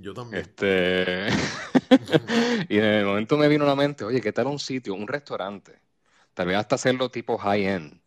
[0.00, 0.42] yo también.
[0.42, 1.28] Este...
[2.68, 5.06] y en el momento me vino a la mente, oye, ¿qué tal un sitio, un
[5.06, 5.78] restaurante?
[6.34, 8.00] Tal vez hasta hacerlo tipo high-end,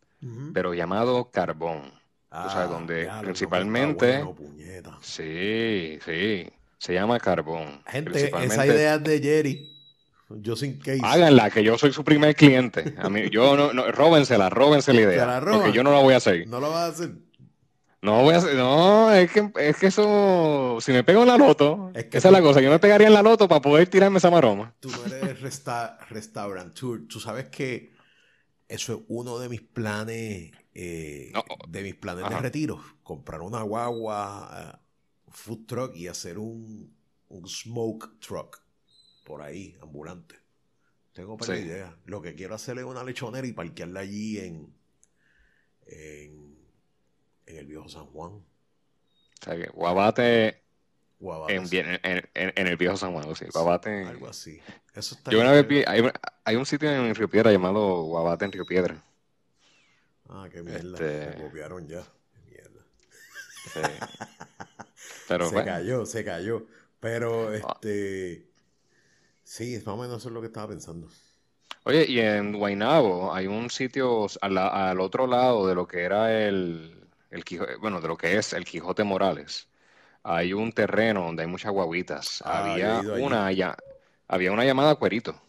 [0.53, 1.93] pero llamado Carbón.
[2.29, 4.25] Ah, sabes, donde principalmente...
[5.01, 6.49] sí, sí.
[6.77, 7.81] Se llama Carbón.
[7.87, 9.76] Gente, esa idea es de Jerry.
[10.29, 10.99] Yo sin case.
[11.03, 12.95] Háganla, que yo soy su primer cliente.
[12.97, 15.41] A mí, yo no, no róbensela, róbense la idea.
[15.41, 16.47] porque yo no la voy a hacer.
[16.47, 17.11] No la vas a hacer.
[18.01, 21.37] No voy a hacer, no, es que, es que eso, si me pego en la
[21.37, 24.29] loto, esa es la cosa, yo me pegaría en la loto para poder tirarme esa
[24.29, 24.75] maroma.
[24.79, 27.91] Tú no eres resta restaurateur, tú sabes que
[28.67, 31.33] eso es uno de mis planes eh,
[31.69, 32.79] de mis planes de retiro.
[33.01, 36.95] Comprar una guagua, uh, food truck y hacer un,
[37.29, 38.61] un, smoke truck
[39.27, 40.35] por ahí, ambulante.
[41.11, 41.93] Tengo para idea.
[42.05, 44.73] Lo que quiero hacer es una lechonera y parquearla allí en,
[45.85, 46.55] en,
[47.45, 48.31] el viejo San Juan.
[48.31, 50.63] O sea que Guabate,
[51.19, 54.05] en, en, el viejo San Juan, sí, Guabate.
[54.05, 54.61] Algo así.
[54.93, 56.09] Eso Yo una vez vi, hay,
[56.45, 59.03] hay, un sitio en Río Piedra llamado Guabate en Río Piedra.
[60.29, 60.97] Ah, qué mierda.
[60.97, 62.03] Se este, copiaron ya.
[62.33, 64.09] Qué mierda.
[65.27, 66.65] Pero, se cayó, se cayó.
[67.01, 67.57] Pero, ah.
[67.57, 68.47] este.
[69.47, 71.07] Sí, más o menos eso es lo que estaba pensando.
[71.85, 77.07] Oye, y en Guaynabo hay un sitio al, otro lado de lo que era el,
[77.31, 79.69] el Quijote, bueno, de lo que es el Quijote Morales.
[80.21, 82.43] Hay un terreno donde hay muchas guaguitas.
[82.45, 83.77] Ah, había una ya,
[84.27, 85.41] había una llamada cuerito.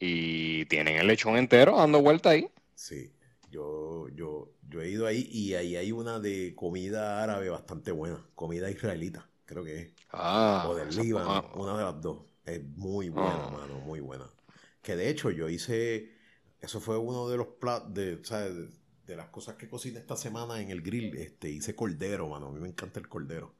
[0.00, 2.50] Y tienen el lechón entero dando vuelta ahí.
[2.74, 3.12] Sí.
[3.48, 8.26] Yo, yo, yo he ido ahí y ahí hay una de comida árabe bastante buena,
[8.34, 9.30] comida israelita.
[9.44, 9.92] creo que es.
[10.12, 12.27] Ah, o del Líbano, una de las dos.
[12.50, 13.50] Es muy buena, ah.
[13.50, 14.28] mano, muy buena.
[14.82, 16.12] Que de hecho yo hice,
[16.60, 18.70] eso fue uno de los platos, de, ¿sabes?
[19.08, 22.48] de las cosas que cociné esta semana en el grill, este, hice cordero, mano.
[22.48, 23.54] A mí me encanta el cordero.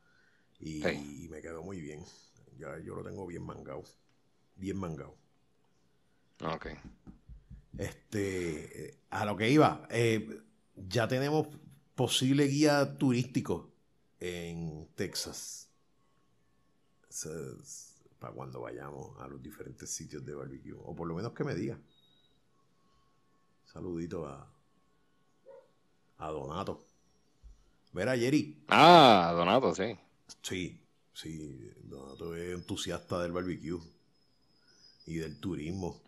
[0.61, 2.05] Y, me quedó muy bien.
[2.59, 3.83] Ya yo lo tengo bien mangado.
[4.57, 5.17] Bien mangado.
[6.45, 6.67] Ok.
[7.79, 10.43] Este, a lo que iba, eh,
[10.75, 11.49] ya tenemos
[11.95, 13.73] posible guía turístico
[14.21, 15.71] en Texas.
[18.19, 20.75] Para cuando vayamos a los diferentes sitios de barbecue.
[20.75, 21.79] O por lo menos que me diga.
[23.65, 24.51] Saludito a,
[26.19, 26.85] a Donato.
[27.93, 28.65] Ver a Jerry.
[28.69, 29.97] Ah, Donato, sí.
[30.43, 30.81] Sí,
[31.13, 31.73] sí.
[31.85, 33.79] Donato es entusiasta del barbecue
[35.07, 36.03] y del turismo.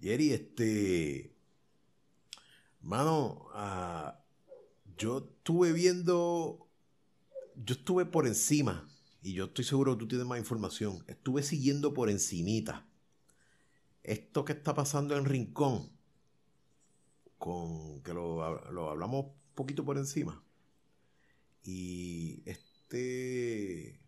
[0.00, 1.32] Jerry, este.
[2.82, 4.20] Mano, ah,
[4.96, 6.68] yo estuve viendo.
[7.56, 8.88] Yo estuve por encima.
[9.26, 11.02] Y yo estoy seguro que tú tienes más información.
[11.08, 12.86] Estuve siguiendo por encimita.
[14.04, 15.90] Esto que está pasando en Rincón
[17.36, 20.44] con que lo, hablamos un poquito por encima.
[21.64, 23.98] Y este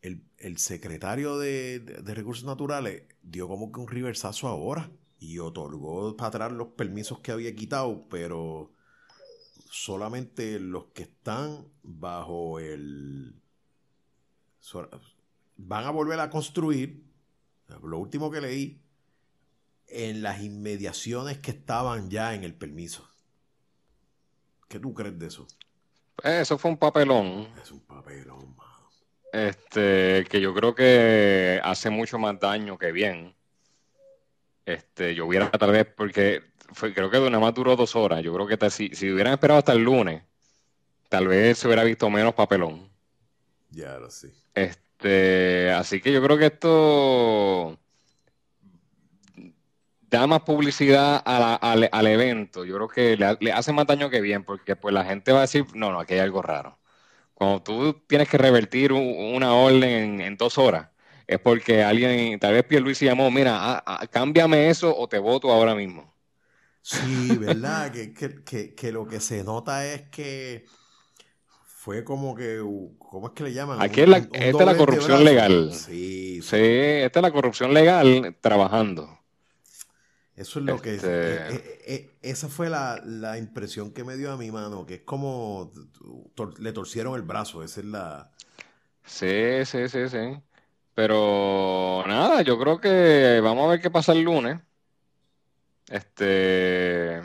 [0.00, 6.52] el, secretario de, Recursos Naturales dio como que un reversazo ahora y otorgó para atrás
[6.52, 8.72] los permisos que había quitado, pero
[9.70, 13.36] solamente los que están bajo el...
[15.56, 17.02] Van a volver a construir,
[17.82, 18.80] lo último que leí,
[19.88, 23.08] en las inmediaciones que estaban ya en el permiso.
[24.68, 25.46] ¿Qué tú crees de eso?
[26.22, 27.48] Eso fue un papelón.
[27.60, 28.88] Es un papelón, mano.
[29.32, 33.34] Este, que yo creo que hace mucho más daño que bien.
[34.64, 38.22] Este, yo hubiera tal vez, porque fue, creo que nada más duró dos horas.
[38.22, 40.22] Yo creo que si, si hubieran esperado hasta el lunes,
[41.08, 42.89] tal vez se hubiera visto menos papelón.
[43.70, 44.28] Ya, lo sí.
[44.54, 47.78] Este, así que yo creo que esto
[50.10, 54.74] da más publicidad al, evento, yo creo que le, hace más daño que bien, porque
[54.74, 56.78] pues la gente va a decir, no, no, aquí hay algo raro.
[57.32, 60.88] Cuando tú tienes que revertir una orden en, dos horas,
[61.26, 66.12] es porque alguien, tal vez Pierluisi llamó, mira, cámbiame eso o te voto ahora mismo.
[66.82, 67.92] Sí, ¿verdad?
[67.92, 70.66] que, lo que se nota es que
[71.80, 72.58] fue como que,
[72.98, 73.80] ¿cómo es que le llaman?
[73.80, 75.72] Aquí es la, esta es la corrupción legal.
[75.72, 79.18] Sí, sí, esta es la corrupción legal trabajando.
[80.36, 81.02] Eso es lo que es.
[81.02, 84.96] Este eh, eh, eh, esa fue la, impresión que me dio a mi mano, que
[84.96, 85.72] es como
[86.58, 88.30] le torcieron el brazo, esa es la...
[89.02, 90.38] Sí, sí, sí, sí.
[90.94, 94.60] Pero nada, yo creo que vamos a ver qué pasa el lunes.
[95.88, 97.22] Este...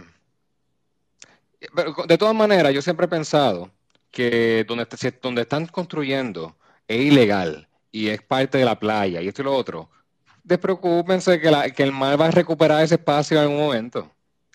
[1.76, 3.70] Pero de todas maneras, yo siempre he pensado
[4.16, 4.88] que donde,
[5.22, 6.56] donde están construyendo
[6.88, 9.90] es ilegal y es parte de la playa y esto y lo otro,
[10.42, 14.10] despreocúpense que, que el mar va a recuperar ese espacio en algún momento.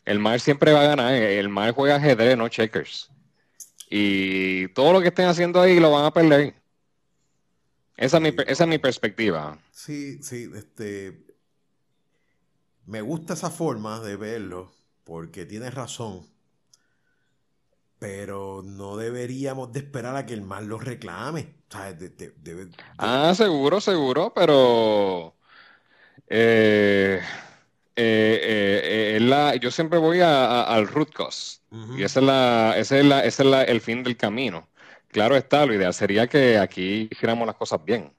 [0.06, 1.12] El mar siempre va a ganar.
[1.12, 3.10] El mar juega ajedrez, no checkers.
[3.90, 6.54] Y todo lo que estén haciendo ahí lo van a perder.
[7.98, 9.58] Esa, es, mi, esa es mi perspectiva.
[9.72, 11.26] Sí, sí, este.
[12.86, 14.72] Me gusta esa forma de verlo,
[15.04, 16.26] porque tienes razón.
[18.00, 21.54] Pero no deberíamos de esperar a que el mar lo reclame.
[22.98, 25.36] Ah, seguro, seguro, pero
[26.26, 27.20] eh,
[27.94, 31.60] eh, eh, yo siempre voy al root cause.
[31.96, 34.68] Y ese es, la, ese es, la, ese es el fin del camino.
[35.08, 38.12] Claro está, lo ideal sería que aquí hiciéramos las cosas bien.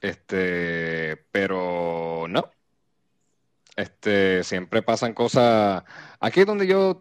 [0.00, 2.50] Este, pero no.
[3.76, 5.82] Este, siempre pasan cosas.
[6.20, 7.00] Aquí es donde yo,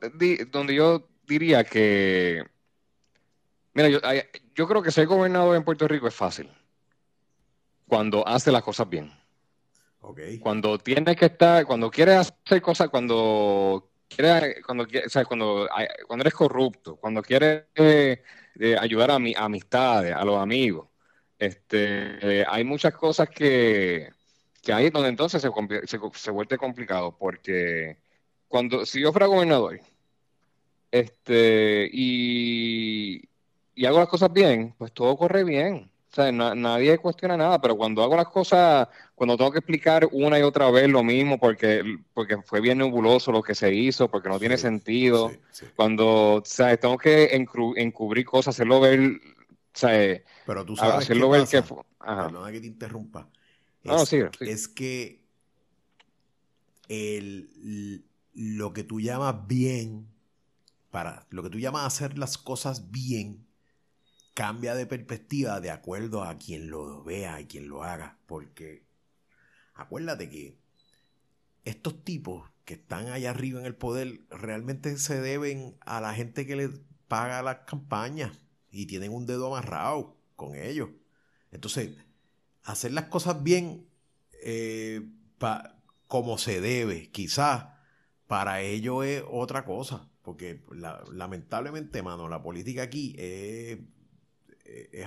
[0.51, 2.43] donde yo diría que.
[3.73, 3.99] Mira, yo,
[4.55, 6.49] yo creo que ser gobernador en Puerto Rico es fácil.
[7.87, 9.11] Cuando hace las cosas bien.
[10.41, 15.67] Cuando tienes que estar, cuando quieres hacer cosas, cuando quieres, cuando, o sea, cuando,
[16.07, 18.23] cuando eres corrupto, cuando quieres eh,
[18.79, 20.87] ayudar a mi amistades, a los amigos,
[21.37, 24.09] este, eh, hay muchas cosas que,
[24.61, 25.49] que ahí donde entonces se,
[26.13, 27.97] se, vuelve complicado, porque
[28.47, 29.79] cuando, si yo fuera gobernador,
[30.91, 33.21] este, y,
[33.75, 35.89] y hago las cosas bien, pues todo corre bien.
[36.11, 40.39] O sea, nadie cuestiona nada, pero cuando hago las cosas, cuando tengo que explicar una
[40.39, 41.83] y otra vez lo mismo porque,
[42.15, 45.31] porque fue bien nebuloso lo que se hizo, porque no tiene sentido,
[45.75, 47.29] cuando o sea, tengo que
[47.75, 49.11] encubrir cosas, hacerlo ver, o
[49.71, 51.61] sea, pero tú sabes hacerlo ver que...
[51.61, 53.29] Perdona que te interrumpa.
[53.83, 55.21] Es, no, sí, es que
[56.87, 60.07] el, lo que tú llamas bien,
[60.91, 63.47] para lo que tú llamas hacer las cosas bien,
[64.33, 68.17] cambia de perspectiva de acuerdo a quien lo vea y quien lo haga.
[68.25, 68.85] Porque
[69.73, 70.57] acuérdate que
[71.65, 76.45] estos tipos que están allá arriba en el poder realmente se deben a la gente
[76.45, 76.69] que les
[77.07, 78.31] paga las campañas
[78.71, 80.89] y tienen un dedo amarrado con ellos.
[81.51, 81.97] Entonces,
[82.63, 83.87] hacer las cosas bien
[84.43, 85.07] eh,
[86.07, 87.65] como se debe, quizás
[88.27, 90.08] para ellos es otra cosa.
[90.29, 90.61] Porque
[91.11, 93.79] lamentablemente, mano, la política aquí es,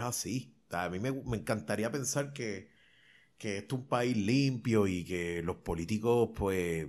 [0.01, 0.53] así.
[0.71, 2.71] a mí me, encantaría pensar que,
[3.39, 6.89] que esto es un país limpio y que los políticos, pues,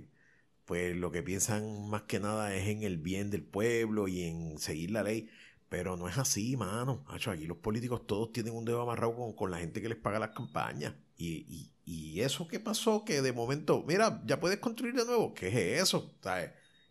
[0.64, 4.58] pues lo que piensan más que nada es en el bien del pueblo y en
[4.58, 5.28] seguir la ley.
[5.68, 7.04] Pero no es así, mano.
[7.08, 10.30] aquí los políticos todos tienen un dedo amarrado con, la gente que les paga las
[10.30, 10.92] campañas.
[11.16, 11.70] Y,
[12.20, 15.34] eso que pasó, que de momento, mira, ya puedes construir de nuevo.
[15.34, 16.16] ¿Qué es eso?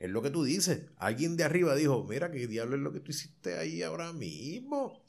[0.03, 0.81] Es lo que tú dices.
[0.97, 5.01] Alguien de arriba dijo, mira, ¿qué diablo es lo que tú hiciste ahí ahora mismo?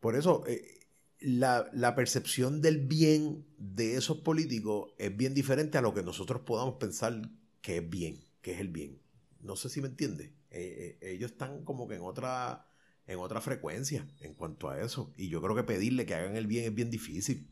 [0.00, 0.80] Por eso, eh,
[1.20, 6.40] la, la, percepción del bien de esos políticos es bien diferente a lo que nosotros
[6.40, 7.22] podamos pensar
[7.60, 8.98] que es bien, que es el bien.
[9.38, 10.32] No sé si me entiendes.
[10.50, 12.66] Eh, eh, ellos están como que en otra,
[13.06, 15.14] en otra frecuencia en cuanto a eso.
[15.16, 17.46] Y yo creo que pedirle que hagan el bien es bien difícil.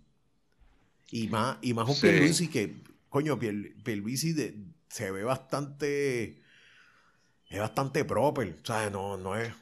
[1.12, 2.48] Y más, y más un sí.
[2.48, 4.32] que, coño, Pierluisi
[4.94, 6.40] se ve bastante,
[7.48, 8.60] es bastante proper.
[8.62, 9.52] O sea, no, no es,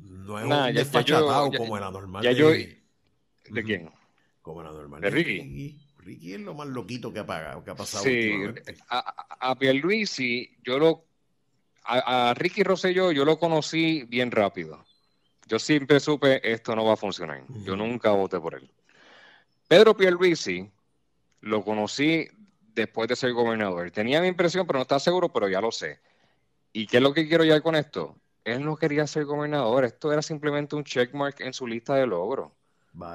[0.00, 2.22] no es un desfachatado como la normal.
[2.22, 3.90] ¿De quién?
[4.40, 5.02] Como la normal.
[5.02, 5.78] De Ricky.
[5.98, 6.32] Ricky.
[6.32, 8.02] es lo más loquito que ha, pagado, que ha pasado.
[8.02, 8.32] Sí,
[8.88, 11.04] a, a Pierluisi, yo lo.
[11.84, 14.82] A, Ricky Rosselló, yo lo conocí bien rápido.
[15.48, 17.44] Yo siempre supe esto no va a funcionar.
[17.62, 18.70] Yo nunca voté por él.
[19.68, 20.70] Pedro Pierluisi
[21.42, 22.26] lo conocí
[22.74, 23.90] después de ser gobernador.
[23.90, 26.00] Tenía mi impresión, pero no estaba seguro, pero ya lo sé.
[26.72, 28.16] ¿Y qué es lo que quiero ya con esto?
[28.44, 29.84] Él no quería ser gobernador.
[29.84, 32.50] Esto era simplemente un checkmark en su lista de logros.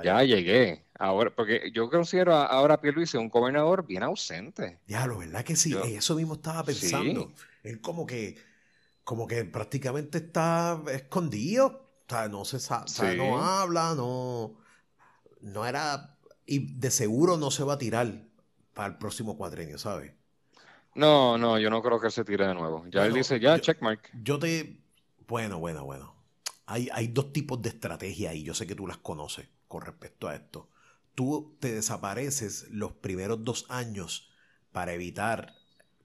[0.03, 0.85] Ya llegué.
[0.97, 4.79] Ahora, porque yo considero ahora a Pierluisi un gobernador bien ausente.
[4.87, 5.75] Ya, lo verdad que sí.
[5.85, 7.31] Eso mismo estaba pensando.
[7.63, 8.37] Él como que,
[9.03, 11.87] como que prácticamente está escondido.
[12.07, 14.55] O sea, no se sabe, no habla, no,
[15.41, 18.26] no era, y de seguro no se va a tirar
[18.77, 20.13] para el próximo cuadrenio, ¿sabes?
[20.93, 22.85] No, no, yo no creo que se tire de nuevo.
[22.89, 24.11] Ya él dice, ya, checkmark.
[24.23, 24.83] Yo te,
[25.27, 26.13] bueno, bueno, bueno.
[26.67, 30.27] Hay, hay dos tipos de estrategia y yo sé que tú las conoces con respecto
[30.27, 30.69] a esto.
[31.15, 34.29] Tú te desapareces los primeros dos años
[34.71, 35.55] para evitar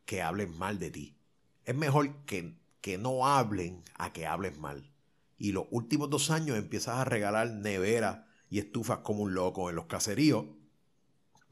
[0.07, 1.19] que hablen mal de ti.
[1.67, 4.91] Es mejor que, que no hablen a que hablen mal.
[5.37, 9.77] Y los últimos dos años empiezas a regalar nevera y estufas como un loco en
[9.77, 10.47] los caseríos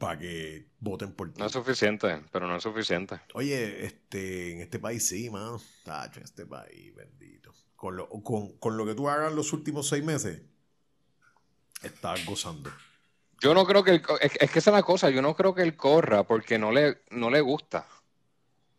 [0.00, 1.38] para que voten por ti.
[1.38, 3.20] No es suficiente, pero no es suficiente.
[3.34, 5.60] Oye, este, en este país sí, mano.
[5.84, 7.52] Tacho, en este país, bendito.
[7.76, 10.40] Con lo, con, con lo que tú hagas los últimos seis meses,
[11.82, 12.72] estás gozando.
[13.42, 15.76] Yo no creo que es, que esa es la cosa, yo no creo que él
[15.76, 17.86] corra porque no le, no le gusta.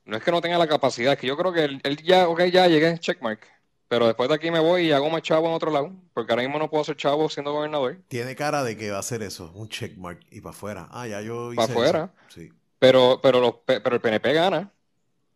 [0.06, 2.46] No es que no tenga la capacidad, es que yo creo que él, ya, ok,
[2.46, 3.48] ya llegué, checkmark.
[3.92, 6.44] Pero después de aquí me voy y hago más chavo en otro lado, porque ahora
[6.44, 7.98] mismo no puedo ser chavo siendo gobernador.
[8.08, 10.88] Tiene cara de que va a hacer eso, un checkmark y para afuera.
[10.92, 12.14] Ah, ya yo hice Para afuera.
[12.30, 12.54] Sí.
[12.80, 14.72] Pero, pero, pero el PNP gana.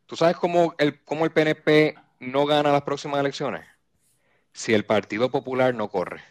[0.05, 3.65] ¿Tú sabes cómo el, cómo el PNP no gana las próximas elecciones?
[4.53, 6.23] Si el Partido Popular no corre.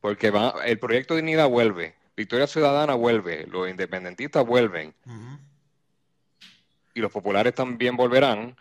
[0.00, 4.94] Porque va, el proyecto de Dignidad vuelve, Victoria Ciudadana vuelve, los independentistas vuelven
[6.94, 8.56] y los populares también volverán.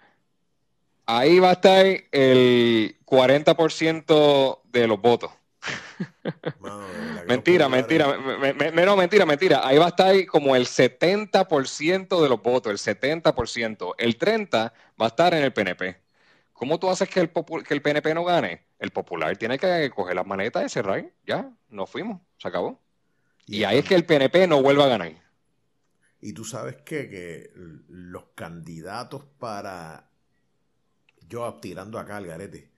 [1.09, 5.31] Ahí va a estar el 40% de los votos.
[7.27, 8.17] mentira, mentira,
[8.85, 9.65] no, mentira, mentira.
[9.65, 13.95] Ahí va a estar como el 70% de los votos, el 70%.
[13.97, 14.49] El 30%
[15.01, 15.97] va a estar en el PNP.
[16.51, 18.65] ¿Cómo tú haces que el, que el PNP no gane?
[18.77, 21.05] El popular tiene que coger las manetas y cerrar.
[21.25, 22.81] Ya, nos fuimos, se acabó.
[23.45, 25.13] Y, ahí es que el PNP no vuelva a ganar.
[26.19, 27.08] Y tú sabes qué?
[27.10, 27.51] que
[27.87, 30.06] los candidatos para
[31.28, 32.71] yo tirando acá al garete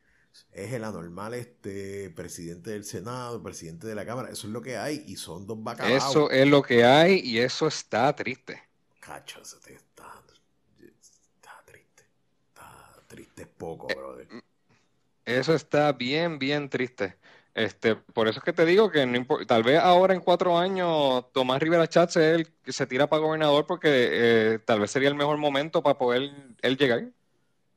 [0.52, 4.78] es el anormal este presidente del Senado, presidente de la Cámara, eso es lo que
[4.78, 6.04] hay y son dos bacalaos.
[6.04, 8.62] Eso es lo que hay y eso está triste.
[9.00, 12.04] Cacho, eso está, está triste.
[12.48, 14.28] Está triste poco, eh, brother.
[15.26, 17.18] Eso está bien, bien triste.
[17.54, 21.60] Este, por eso es que te digo que tal vez ahora en cuatro años Tomás
[21.60, 25.16] Rivera Chatz es el que se tira para gobernador porque eh, tal vez sería el
[25.16, 26.32] mejor momento para poder
[26.62, 27.10] él llegar.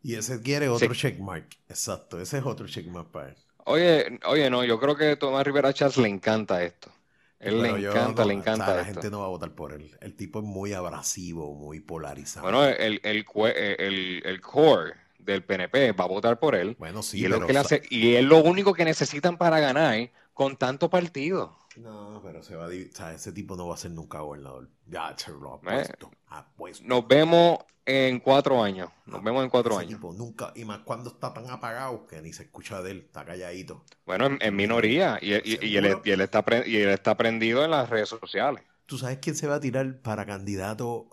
[0.03, 1.46] Y ese quiere otro checkmark.
[1.68, 3.36] Exacto, ese es otro checkmark para él.
[3.64, 6.90] Oye, oye, no, yo creo que Tomás Rivera Chatz le encanta esto.
[7.38, 8.74] Él le encanta, le encanta.
[8.74, 9.96] la gente no va a votar por él.
[10.00, 12.44] El tipo es muy abrasivo, muy polarizado.
[12.44, 16.76] Bueno, el, el, el, el core del PNP va a votar por él.
[16.78, 19.59] Bueno, sí, y, es lo que le hace, y es lo único que necesitan para
[19.59, 21.57] ganar con tanto partido.
[21.76, 24.68] No, pero se va a, o sea, ese tipo no va a ser nunca gobernador.
[24.87, 26.85] Ya, lo apuesto, apuesto.
[26.87, 28.91] Nos vemos en cuatro años.
[29.07, 30.01] Nos ah, vemos en cuatro años.
[30.01, 33.85] nunca, y más cuando está tan apagado que ni se escucha de él, está calladito.
[34.05, 35.18] Bueno, en, minoría.
[35.20, 38.64] Y, y, él, y, él, está, y él está prendido en las redes sociales.
[38.87, 41.09] ¿Tú sabes quién se va a tirar para candidato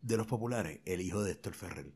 [0.00, 0.80] de los populares?
[0.84, 1.92] El hijo de Héctor Ferrer.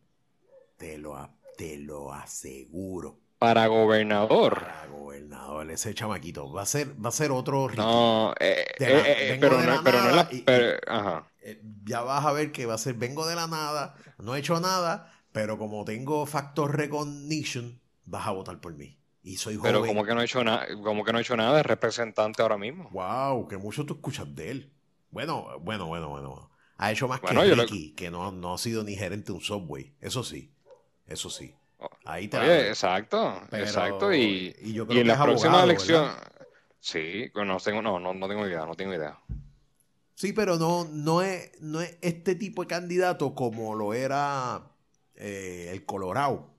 [0.76, 1.16] Te lo,
[1.56, 3.21] te lo aseguro.
[3.42, 4.60] Para gobernador.
[4.60, 6.52] Para gobernador, ese chamaquito.
[6.52, 7.68] Va a ser, va a ser otro.
[7.76, 10.14] No, eh, eh, eh, pero, no, pero, no, es
[10.46, 10.80] la.
[10.86, 11.28] ajá.
[11.84, 14.60] Ya vas a ver que va a ser, vengo de la nada, no he hecho
[14.60, 18.96] nada, pero como tengo factor recognition, vas a votar por mí.
[19.24, 19.72] Y soy joven.
[19.72, 22.42] Pero como que no he hecho nada, como que no he hecho nada, es representante
[22.42, 22.90] ahora mismo.
[22.92, 24.72] Wow, que mucho tú escuchas de él.
[25.10, 26.50] Bueno, bueno, bueno, bueno.
[26.76, 29.96] Ha hecho más que Ricky, que no, no ha sido ni gerente de un subway.
[30.00, 30.54] Eso sí,
[31.08, 31.56] eso sí.
[32.04, 34.12] Ahí te exacto, exacto.
[34.12, 36.10] Y, en la próxima elección.
[36.80, 39.18] Sí, no tengo, no, no, tengo idea, no tengo idea.
[40.14, 44.62] Sí, pero no, no, es, no es este tipo de candidato como lo era
[45.14, 46.50] eh, el Colorado,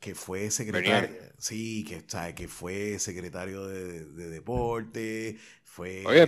[0.00, 1.10] que fue secretario.
[1.38, 2.04] Sí, que,
[2.34, 5.38] que fue secretario de, deporte.
[5.64, 6.26] Fue, Oye,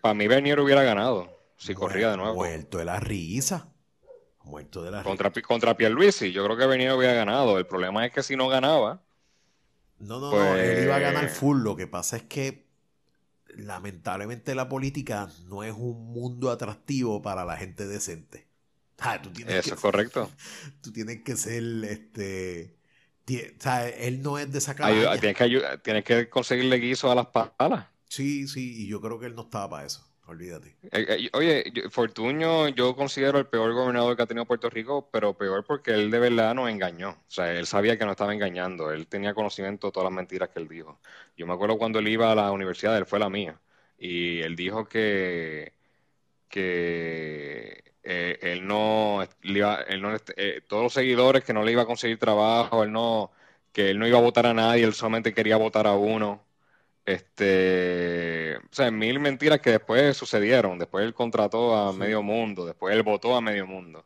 [0.00, 2.34] para mí Bernier hubiera ganado si corría de nuevo.
[2.34, 3.73] Muerto de la risa.
[4.44, 7.58] Muerto de la contra, contra Pierluisi, yo creo que venía hubiera ganado.
[7.58, 9.02] El problema es que si no ganaba.
[9.98, 11.62] No, no, no, él iba a ganar pues full.
[11.62, 12.66] Lo que pasa es que
[13.56, 18.46] lamentablemente la política no es un mundo atractivo para la gente decente.
[19.46, 20.30] Eso es correcto.
[20.82, 22.76] Tú tienes que ser este.
[23.26, 27.26] O sea, él no es de esa tienes, que tienes que conseguirle guiso a las
[27.26, 27.86] palas.
[28.08, 30.06] Sí, sí, y yo creo que él no estaba para eso.
[30.26, 30.78] Olvídate.
[30.82, 35.36] Eh, eh, oye, Fortuño yo considero el peor gobernador que ha tenido Puerto Rico, pero
[35.36, 37.10] peor porque él de verdad nos engañó.
[37.10, 38.90] O sea, él sabía que nos estaba engañando.
[38.90, 40.98] Él tenía conocimiento de todas las mentiras que él dijo.
[41.36, 43.60] Yo me acuerdo cuando él iba a la universidad, él fue la mía.
[43.98, 45.74] Y él dijo que,
[46.48, 50.18] que eh, él no, él no
[50.68, 53.32] todos los seguidores que no le iba a conseguir trabajo, él no,
[53.72, 56.44] que él no iba a votar a nadie, él solamente quería votar a uno.
[57.04, 60.78] Este, o sea, mil mentiras que después sucedieron.
[60.78, 64.04] Después él contrató a medio mundo, después él votó a medio mundo.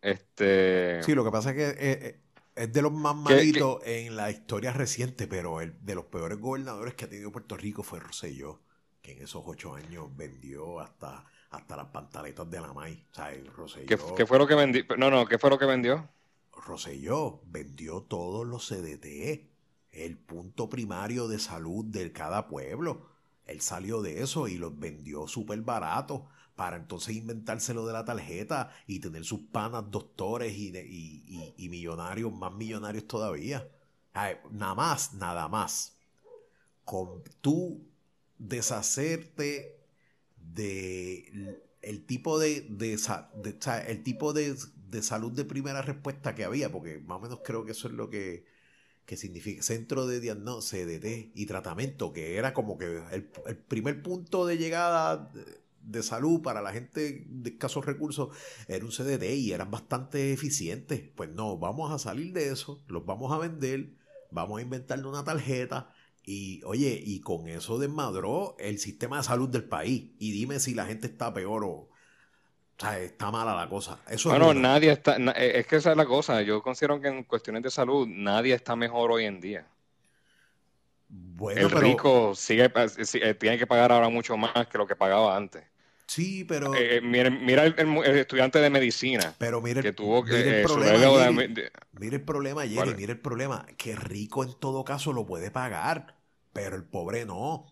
[0.00, 1.02] Este.
[1.02, 2.20] Sí, lo que pasa es que eh, eh,
[2.54, 6.94] es, de los más malitos en la historia reciente, pero el, de los peores gobernadores
[6.94, 8.60] que ha tenido Puerto Rico fue Rosselló,
[9.02, 13.04] que en esos ocho años vendió hasta, hasta las pantaletas de la MAI.
[13.10, 13.50] O sea, el
[13.86, 14.84] ¿Qué, ¿Qué, fue lo que vendió?
[14.96, 16.08] No, no, ¿qué fue lo que vendió?
[16.52, 19.55] Rosselló vendió todos los CDT
[19.96, 23.08] el punto primario de salud de cada pueblo.
[23.46, 26.26] Él salió de eso y los vendió súper barato
[26.56, 33.06] para entonces inventárselo de la tarjeta y tener sus panas doctores y, millonarios, más millonarios
[33.06, 33.68] todavía.
[34.50, 35.96] nada más, nada más.
[36.84, 37.86] Con tú
[38.38, 39.80] deshacerte
[40.36, 42.98] de el tipo de, de,
[43.86, 44.56] el tipo de,
[44.90, 47.94] de salud de primera respuesta que había, porque más o menos creo que eso es
[47.94, 48.44] lo que
[49.06, 54.46] que significa Centro de Diagnóstico, CDT y Tratamiento, que era como que el, primer punto
[54.46, 55.32] de llegada
[55.80, 58.36] de, salud para la gente de escasos recursos,
[58.66, 61.02] era un CDT y eran bastante eficientes.
[61.14, 63.94] Pues no, vamos a salir de eso, los vamos a vender,
[64.32, 65.92] vamos a inventarle una tarjeta.
[66.24, 70.10] Y oye, y con eso desmadró el sistema de salud del país.
[70.18, 71.88] Y dime si la gente está peor o,
[72.78, 73.98] o sea, está mala la cosa.
[74.08, 75.16] Eso bueno, nadie está.
[75.16, 76.42] Eh, es que esa es la cosa.
[76.42, 79.66] Yo considero que en cuestiones de salud nadie está mejor hoy en día.
[81.08, 85.36] Bueno, el rico sigue, eh, tiene que pagar ahora mucho más que lo que pagaba
[85.36, 85.64] antes.
[86.06, 86.74] Sí, pero.
[86.74, 89.34] Eh, mira, el, estudiante de medicina.
[89.38, 90.32] Pero mira, que tuvo que.
[90.32, 91.42] Mira el, problema,
[91.92, 92.94] mira el problema, Jerry.
[92.94, 93.66] Mira el problema.
[93.78, 96.16] Que rico en todo caso lo puede pagar,
[96.52, 97.66] pero el pobre no.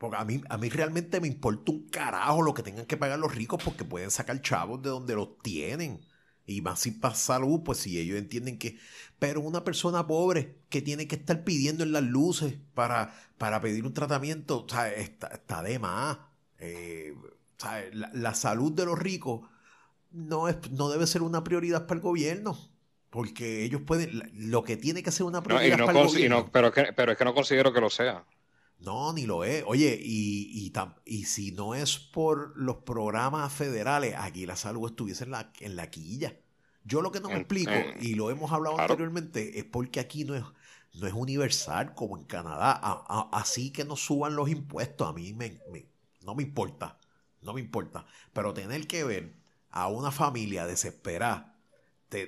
[0.00, 3.18] Porque a mí, a mí realmente me importa un carajo lo que tengan que pagar
[3.18, 6.00] los ricos porque pueden sacar chavos de donde los tienen.
[6.46, 8.78] Y más si para salud, pues si ellos entienden que...
[9.18, 13.84] Pero una persona pobre que tiene que estar pidiendo en las luces para, para pedir
[13.84, 16.16] un tratamiento, o sea, está, de más.
[16.60, 17.14] Eh,
[17.92, 19.42] la, salud de los ricos
[20.12, 22.58] no, es, no debe ser una prioridad para el gobierno.
[23.10, 24.32] Porque ellos pueden...
[24.32, 26.48] Lo que tiene que ser una prioridad para el gobierno...
[26.50, 28.24] pero, pero es que no considero que lo sea.
[28.80, 29.62] No, ni lo es.
[29.66, 30.72] Oye, y,
[31.04, 35.76] y, si no es por los programas federales, aquí la salud estuviese en la, en
[35.76, 36.34] la quilla.
[36.84, 40.34] Yo lo que no me explico, y lo hemos hablado anteriormente, es porque aquí no
[40.34, 40.44] es,
[40.94, 42.72] no es universal como en Canadá.
[43.32, 45.60] así que no suban los impuestos, a mí me,
[46.22, 46.98] no me importa.
[47.42, 48.06] No me importa.
[48.32, 49.34] Pero tener que ver
[49.70, 51.50] a una familia desesperada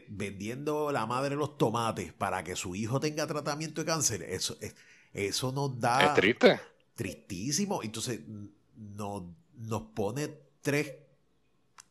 [0.08, 4.56] vendiendo la madre los tomates para que su hijo tenga tratamiento de cáncer, eso,
[5.12, 6.06] eso nos da...
[6.06, 6.60] Es triste.
[6.94, 7.82] Tristísimo.
[7.82, 8.20] Entonces
[8.76, 9.24] nos,
[9.56, 10.28] nos pone
[10.60, 10.94] tres,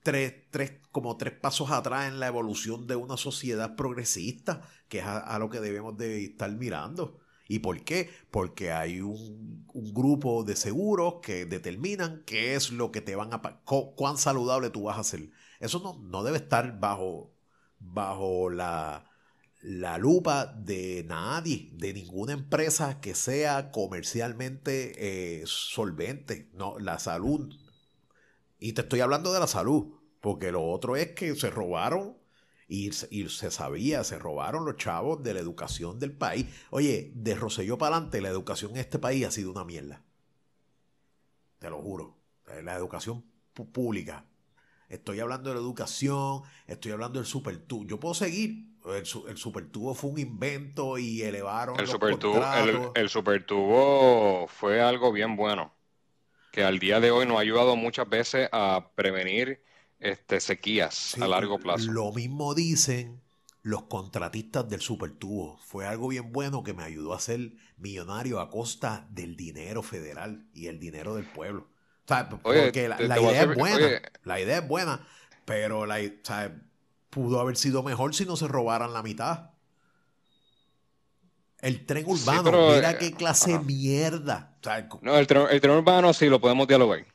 [0.04, 5.06] tres, tres, como tres pasos atrás en la evolución de una sociedad progresista, que es
[5.06, 7.20] a, lo que debemos de estar mirando.
[7.48, 8.10] ¿Y por qué?
[8.32, 13.34] Porque hay un, un, grupo de seguros que determinan qué es lo que te van
[13.34, 13.42] a...
[13.66, 15.32] cuán saludable tú vas a ser.
[15.60, 17.34] Eso no, no debe estar bajo
[17.82, 19.11] bajo la,
[19.62, 26.50] la lupa de nadie, de ninguna empresa que sea comercialmente eh, solvente.
[26.54, 27.54] No, la salud.
[28.60, 32.18] Y te estoy hablando de la salud, porque lo otro es que se robaron
[32.68, 36.48] y, se sabía, se robaron los chavos de la educación del país.
[36.70, 40.04] Oye, de Roselló para adelante, la educación en este país ha sido una mierda.
[41.60, 42.18] Te lo juro.
[42.64, 44.26] La educación pública
[44.90, 47.86] estoy hablando de la educación, estoy hablando del supertubo.
[47.86, 48.71] Yo puedo seguir.
[48.86, 52.44] El, el supertubo fue un invento y elevaron el supertubo,
[52.96, 55.74] el, supertubo fue algo bien bueno
[56.52, 59.64] que al día de hoy nos ha ayudado muchas veces a prevenir
[60.00, 61.92] este, sequías a largo plazo.
[61.92, 63.22] Lo mismo dicen
[63.62, 65.60] los contratistas del supertubo.
[65.60, 70.46] Fue algo bien bueno que me ayudó a ser millonario a costa del dinero federal
[70.54, 71.72] y el dinero del pueblo
[72.42, 74.02] porque la, idea es buena.
[74.24, 75.08] La idea es buena,
[75.46, 76.00] pero la,
[77.12, 79.52] pudo haber sido mejor si no se robaran la mitad.
[81.60, 84.58] El tren urbano, mira qué clase de mierda.
[85.02, 87.06] no, el tren, el tren urbano sí lo podemos dialogar.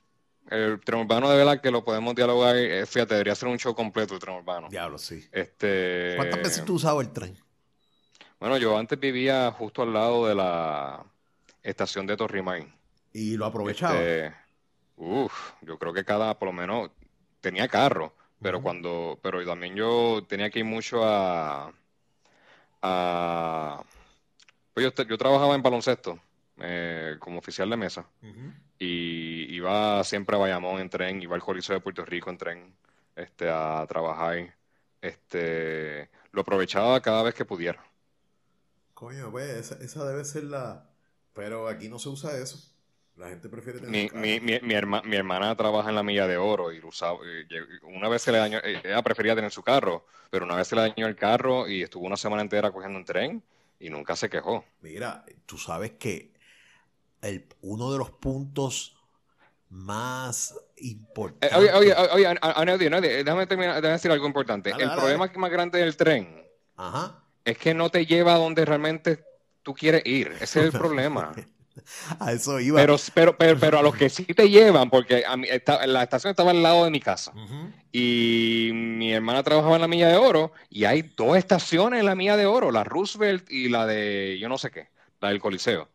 [0.49, 2.57] El tren urbano de verdad que lo podemos dialogar.
[2.57, 4.69] Eh, fíjate, debería ser un show completo el tren urbano.
[4.69, 5.27] Diablo, sí.
[5.33, 6.13] Este...
[6.15, 7.37] ¿Cuántas veces tú usabas el tren?
[8.39, 11.05] Bueno, yo antes vivía justo al lado de la
[11.65, 12.73] estación de Torrimay.
[13.13, 13.99] ¿Y lo aprovechaba?
[13.99, 14.33] Este,
[14.97, 16.91] Uf, yo creo que cada, por lo menos,
[17.41, 21.73] tenía carro, pero cuando, pero también yo tenía que ir mucho a,
[22.83, 23.83] a
[24.75, 26.21] pues yo, yo trabajaba en baloncesto
[26.59, 28.09] eh, como oficial de mesa
[28.79, 32.77] y iba siempre a Bayamón en tren, iba al Coliseo de Puerto Rico en tren,
[33.17, 34.57] este, a trabajar,
[35.03, 37.85] este, lo aprovechaba cada vez que pudiera.
[38.95, 40.91] Coño, pues esa, esa debe ser la,
[41.33, 42.59] pero aquí no se usa eso.
[43.17, 46.71] La gente prefiere tener mi, mi, mi, mi, hermana trabaja en la milla de oro
[46.71, 47.19] y usaba,
[47.83, 50.77] una vez se le dañó, eh, ella prefería tener su carro, pero una vez se
[50.77, 53.43] le dañó el carro y estuvo una semana entera cogiendo un tren
[53.81, 54.67] y nunca se quejó.
[54.83, 56.35] Mira, tú sabes que
[57.23, 58.99] el, uno de los puntos
[59.71, 61.53] más importantes.
[61.53, 64.71] Eh, oye, oye, oye, déjame, terminar, déjame decir algo importante.
[64.71, 66.45] el problema más grande del tren
[67.47, 69.25] es que no te lleva a donde realmente
[69.63, 70.33] tú quieres ir.
[70.41, 71.33] Ese es el problema.
[72.21, 72.81] a eso iba.
[72.81, 72.97] Pero,
[73.37, 75.49] pero, pero, a los que sí te llevan, porque a mí,
[75.87, 77.33] la estación estaba al lado de mi casa.
[77.93, 82.15] Y mi hermana trabajaba en la Milla de Oro y hay dos estaciones en la
[82.15, 84.89] Milla de Oro, la Roosevelt y la de yo no sé qué,
[85.21, 85.89] la del Coliseo.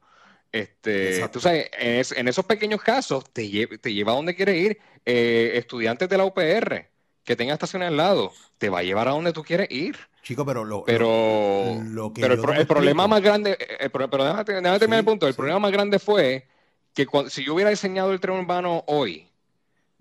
[0.51, 4.79] Este, tú sabes, en, esos pequeños casos te, te lleva a donde quieres ir.
[5.05, 6.91] Eh, estudiantes de la UPR
[7.23, 9.97] que tenga estaciones al lado, te va a llevar a donde tú quieres ir.
[10.23, 11.81] Chico, pero lo, pero,
[12.13, 15.27] pero el, problema más grande, eh, pero déjame, terminar el punto.
[15.27, 16.47] El problema más grande fue
[16.93, 19.27] que si yo hubiera diseñado el tren urbano hoy,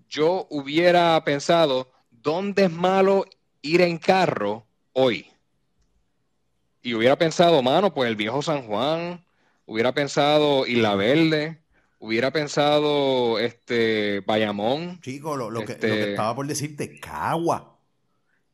[0.07, 3.25] yo hubiera pensado dónde es malo
[3.63, 5.25] ir en carro hoy.
[6.83, 9.23] Y hubiera pensado, mano, pues el viejo San Juan,
[9.65, 11.61] hubiera pensado Isla Verde,
[11.99, 14.99] hubiera pensado este Bayamón.
[15.01, 17.70] Chico, lo, que, lo que este estaba por decirte, Cagua.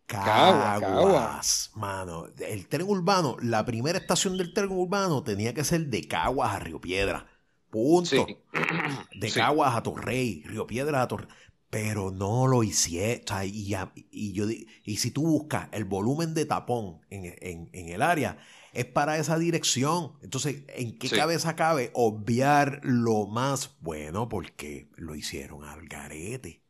[0.08, 2.28] Caguas, mano.
[2.40, 6.60] El tren urbano, la primera estación del tren urbano tenía que ser de Caguas a
[6.60, 7.28] Río Piedra.
[7.70, 8.26] Punto.
[9.20, 11.28] De Caguas a Torrey, Río Piedra a Torrey.
[11.70, 13.26] Pero no lo hicieron.
[13.44, 13.76] y,
[14.10, 18.38] y, yo, y si tú buscas el volumen de tapón en, el área,
[18.72, 20.14] es para esa dirección.
[20.22, 24.30] Entonces, ¿en qué cabeza cabe obviar lo más bueno?
[24.30, 26.62] Porque lo hicieron al garete.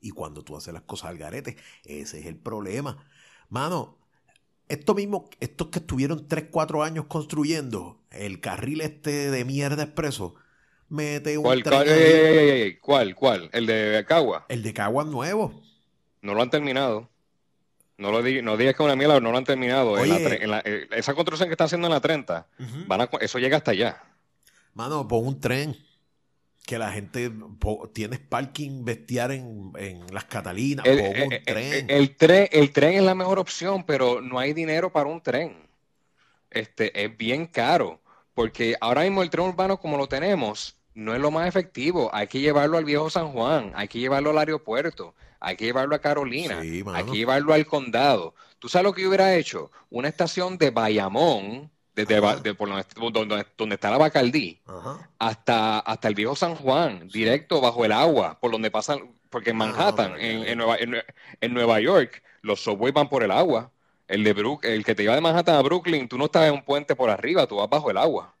[0.00, 3.04] Y cuando tú haces las cosas al garete, ese es el problema.
[3.48, 3.96] Mano,
[4.68, 10.34] esto mismo, estos que estuvieron 3, 4 años construyendo el carril este de mierda expreso,
[10.88, 11.62] mete un ¿Cuál,
[12.80, 14.46] cuál, cuál, ¿El de Cagua?
[14.48, 15.62] El de Cagua nuevo.
[16.20, 17.08] No lo han terminado.
[17.96, 19.98] No, lo no digas que una mierda, no lo han terminado.
[19.98, 22.46] Eh, esa construcción que están haciendo en la 30,
[22.86, 24.02] van eso llega hasta allá.
[24.74, 25.87] Mano, pon un tren
[26.68, 27.32] que la gente
[27.94, 29.72] tienes parking bestiar en,
[30.12, 31.86] las Catalinas, el, un eh, eh, tren.
[31.88, 32.48] El, tren.
[32.52, 35.66] El tren es la mejor opción, pero no hay dinero para un tren.
[36.50, 38.02] Este es bien caro,
[38.34, 42.10] porque ahora mismo el tren urbano como lo tenemos no es lo más efectivo.
[42.12, 45.94] Hay que llevarlo al viejo San Juan, hay que llevarlo al aeropuerto, hay que llevarlo
[45.94, 48.34] a Carolina, hay que llevarlo al condado.
[48.58, 49.70] ¿Tú sabes lo que yo hubiera hecho?
[49.88, 51.70] Una estación de Bayamón,
[52.06, 52.68] desde por
[53.12, 54.60] donde, donde, está la Bacardí,
[55.18, 59.56] hasta, hasta el viejo San Juan, directo bajo el agua, por donde pasan, porque en
[59.56, 63.72] ah, Manhattan, en, Nueva, en, Nueva, York, los subways van por el agua.
[64.06, 66.54] El, de Brook, el que te lleva de Manhattan a Brooklyn, tú no estás en
[66.54, 68.34] un puente por arriba, tú vas bajo el agua.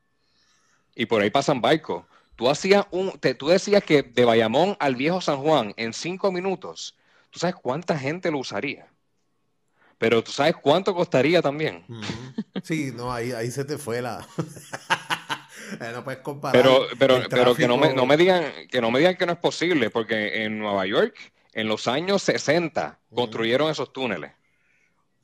[0.94, 2.04] Y por ahí pasan barcos.
[2.36, 6.96] Tú, hacías un, tú decías que de Bayamón al viejo San Juan en cinco minutos,
[7.30, 8.86] ¿tú sabes cuánta gente lo usaría?
[9.98, 11.84] Pero tú sabes cuánto costaría también.
[12.62, 14.26] Sí, no, ahí, ahí se te fue la.
[15.92, 16.60] no puedes comparar.
[16.60, 19.32] Pero, pero, pero que no me, no me digan, que no me digan que no
[19.32, 21.16] es posible, porque en Nueva York,
[21.52, 24.32] en los años 60, construyeron esos túneles.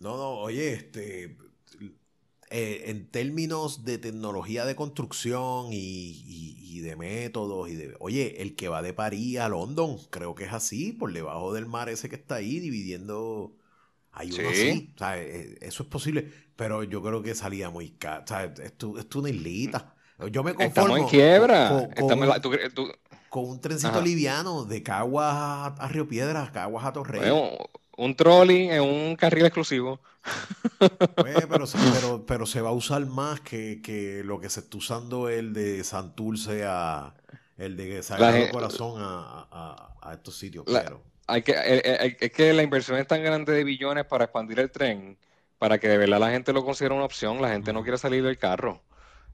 [0.01, 1.37] No, no, oye, este,
[2.51, 8.69] eh, en términos de tecnología de construcción y, de métodos, y de, oye, el que
[8.69, 12.17] va de París a London, creo que es así, por debajo del mar ese que
[12.17, 13.57] está ahí, dividiendo,
[14.15, 18.25] hay uno así, o eh, eso es posible, pero yo creo que salía muy caro,
[18.25, 19.95] o sea, esto, es una islita.
[20.31, 20.97] Yo me conformo.
[20.97, 21.89] Estamos en quiebra.
[23.29, 27.33] Con, un trencito liviano de Caguas a, Río Piedras, Caguas a Torrey
[27.97, 30.01] un trolley en un carril exclusivo.
[30.79, 35.53] Pues, pero, pero, se va a usar más que, lo que se está usando el
[35.53, 37.15] de Santurce a
[37.57, 40.65] el de Sagrado Corazón a, estos sitios.
[41.27, 44.61] Hay que, eh, eh, es que la inversión es tan grande de billones para expandir
[44.61, 45.19] el tren,
[45.59, 48.23] para que de verdad la gente lo considere una opción, la gente no quiere salir
[48.23, 48.83] del carro.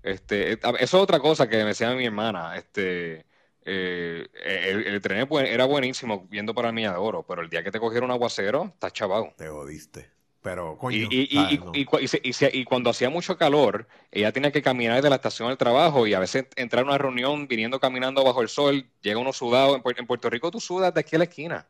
[0.02, 2.56] Este, eh, eso es otra cosa que me decía mi hermana.
[2.56, 3.26] Este,
[3.64, 7.80] eh, el, tren era buenísimo viendo para mí de oro, pero el día que te
[7.80, 9.32] cogieron un aguacero, estás chavado.
[9.36, 10.10] Te jodiste.
[10.42, 11.06] Pero, coño.
[11.10, 16.14] Y, cuando hacía mucho calor, ella tenía que caminar de la estación al trabajo y
[16.14, 19.76] a veces entrar a una reunión viniendo caminando bajo el sol, llega uno sudado.
[19.76, 21.68] En, Puerto Rico tú sudas de aquí a la esquina.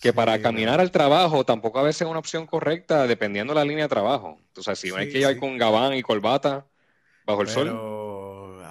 [0.00, 3.64] Que para caminar al trabajo tampoco a veces es una opción correcta dependiendo de la
[3.64, 4.38] línea de trabajo.
[4.54, 6.66] Sea, si hay que ir con gabán y corbata
[7.24, 8.04] bajo el sol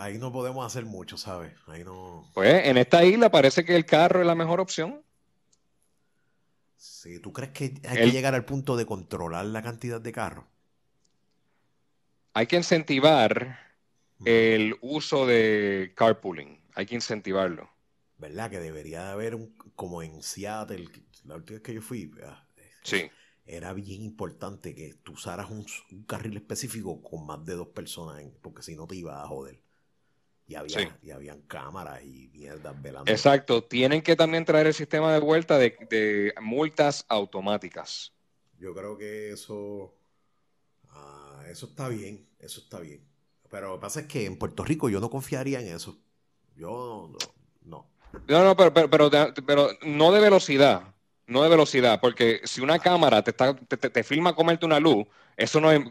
[0.03, 1.53] ahí no podemos hacer mucho, ¿sabes?
[1.67, 2.29] Ahí no.
[2.33, 5.01] Pues en esta isla parece que el carro es la mejor opción.
[6.75, 10.45] Sí, ¿tú crees que hay que llegar al punto de controlar la cantidad de carros?
[12.33, 13.59] Hay que incentivar
[14.25, 16.59] el uso de carpooling.
[16.75, 17.69] Hay que incentivarlo.
[18.17, 18.49] ¿Verdad?
[18.49, 20.87] Que debería de haber un, como en Seattle,
[21.25, 22.11] la última vez que yo fui.
[22.83, 23.09] Sí.
[23.45, 25.65] Era bien importante que tú usaras un,
[26.05, 29.59] carril específico con más de dos personas, porque si no te iba a joder.
[30.45, 33.09] Y, había, y habían cámaras y mierdas velando.
[33.09, 33.63] Exacto.
[33.63, 38.13] Tienen que también traer el sistema de vuelta de, multas automáticas.
[38.59, 39.95] Yo creo que eso,
[40.89, 42.27] ah, eso está bien.
[42.39, 43.05] Eso está bien.
[43.49, 45.97] Pero lo que pasa es que en Puerto Rico yo no confiaría en eso.
[46.55, 47.09] Yo
[47.63, 47.93] no.
[48.27, 49.09] No, no, pero, pero,
[49.45, 50.92] pero, no de velocidad.
[51.27, 51.99] No de velocidad.
[52.01, 55.81] Porque si una cámara te, está, te, te filma comerte una luz eso no, es,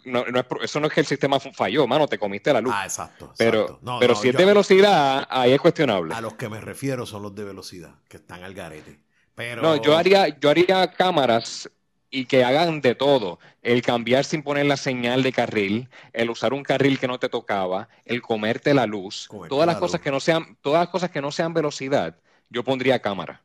[0.62, 2.72] eso no es que el sistema falló, mano, te comiste la luz.
[2.76, 3.32] Ah, exacto.
[3.36, 6.14] Pero, pero si es de velocidad, ahí es cuestionable.
[6.14, 9.00] A los que me refiero son los de velocidad, que están al garete.
[9.34, 9.62] Pero...
[9.62, 11.68] No, yo haría, yo haría cámaras
[12.10, 13.40] y que hagan de todo.
[13.62, 17.28] El cambiar sin poner la señal de carril, el usar un carril que no te
[17.28, 21.22] tocaba, el comerte la luz, todas las cosas que no sean, todas las cosas que
[21.22, 22.16] no sean velocidad,
[22.48, 23.42] yo pondría cámara.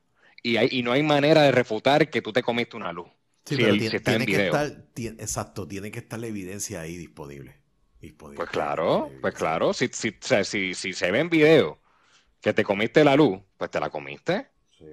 [0.48, 3.10] Y, y no hay manera de refutar que tú te comiste una luz.
[3.44, 7.62] Sí, pero tiene, que estar, exacto, tiene que estar la evidencia ahí disponible.
[8.18, 11.80] pues claro, pues claro, si, si, si, si, se ve en video
[12.40, 14.50] que te comiste la luz, pues te la comiste.
[14.78, 14.86] Sí.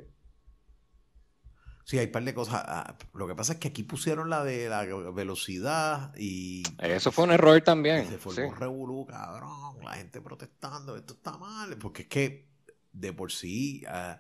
[1.85, 2.63] Sí, hay un par de cosas.
[2.67, 6.65] Ah, lo que pasa es que aquí pusieron la de la velocidad y.
[6.81, 8.09] Eso fue un error también.
[8.09, 9.85] Se formó un revolú, cabrón.
[9.85, 11.77] La gente protestando, esto está mal.
[11.79, 12.49] Porque es que
[12.93, 13.85] de por sí.
[13.87, 14.17] Uh,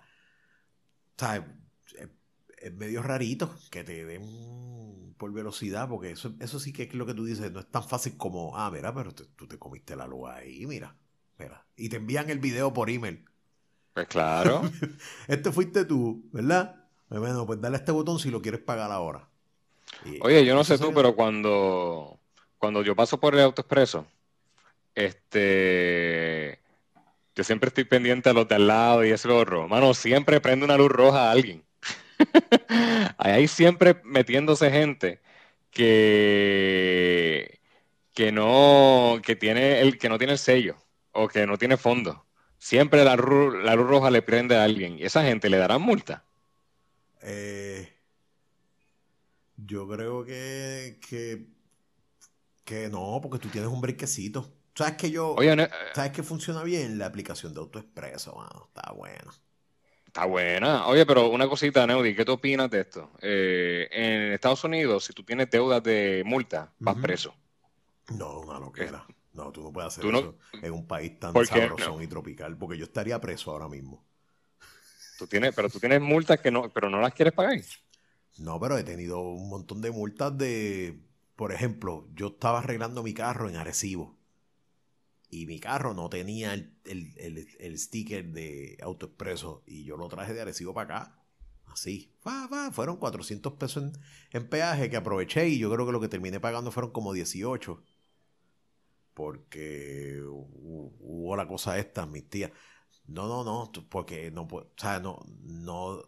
[2.61, 7.07] es medio rarito que te den por velocidad, porque eso, eso sí que es lo
[7.07, 10.07] que tú dices, no es tan fácil como, ah, mira, pero tú te comiste la
[10.07, 10.97] luz ahí, mira,
[11.39, 11.65] mira.
[11.77, 13.25] Y te envían el video por email.
[13.93, 14.62] Pues claro.
[15.29, 16.85] este fuiste tú, ¿verdad?
[17.09, 19.29] Pues bueno, pues dale a este botón si lo quieres pagar ahora.
[20.21, 22.19] Oye, yo no sé tú, pero cuando,
[22.59, 24.07] cuando yo paso por el autoexpreso,
[24.95, 26.61] este,
[27.35, 29.66] yo siempre estoy pendiente a los de al lado y ese otro.
[29.68, 31.64] Mano, siempre prende una luz roja a alguien.
[33.18, 35.20] hay siempre metiéndose gente
[35.70, 37.61] que,
[38.12, 40.76] que no, que tiene el, que no tiene el sello
[41.12, 42.24] o que no tiene fondo.
[42.59, 46.24] Siempre la, luz roja le prende a alguien y esa gente le dará multa.
[47.20, 47.93] Eh,
[49.57, 51.47] yo creo que, que,
[52.64, 55.35] que no, porque tú tienes un briquecito ¿Sabes que yo...
[55.35, 58.68] Oye, ¿Sabes que funciona bien la aplicación de AutoExpreso, mano?
[58.68, 59.33] Está buena.
[60.07, 60.87] Está buena.
[60.89, 63.11] Oye, pero una cosita, Neudi, ¿qué tú opinas de esto?
[63.20, 67.35] Eh, en Estados Unidos, si tú tienes deudas de multa, vas preso.
[68.11, 69.07] No, una loquera.
[69.33, 72.85] No, tú no puedes hacer eso en un país tan sabroso y tropical, porque yo
[72.85, 74.05] estaría preso ahora mismo.
[75.18, 77.61] Tú tienes, pero tú tienes multas que no, pero no las quieres pagar.
[78.39, 81.01] No, pero he tenido un montón de multas de,
[81.37, 84.16] por ejemplo, yo estaba arreglando mi carro en Arecibo
[85.35, 90.72] y mi carro no tenía el, sticker de AutoExpreso y yo lo traje de Arecibo
[90.72, 91.20] para acá.
[91.66, 92.14] Así.
[92.70, 93.93] fueron 400 pesos
[94.30, 97.82] en, peaje que aproveché y yo creo que lo que terminé pagando fueron como 18.
[99.12, 102.53] Porque hubo la cosa esta, mis tías.
[103.07, 106.01] No, no, no, porque no, o sea, no, no,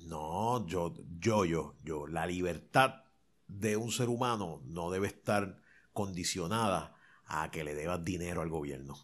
[0.00, 3.04] no, yo, yo, yo, yo, la libertad
[3.46, 5.60] de un ser humano no debe estar
[5.92, 6.96] condicionada
[7.30, 8.98] a que le debas dinero al gobierno.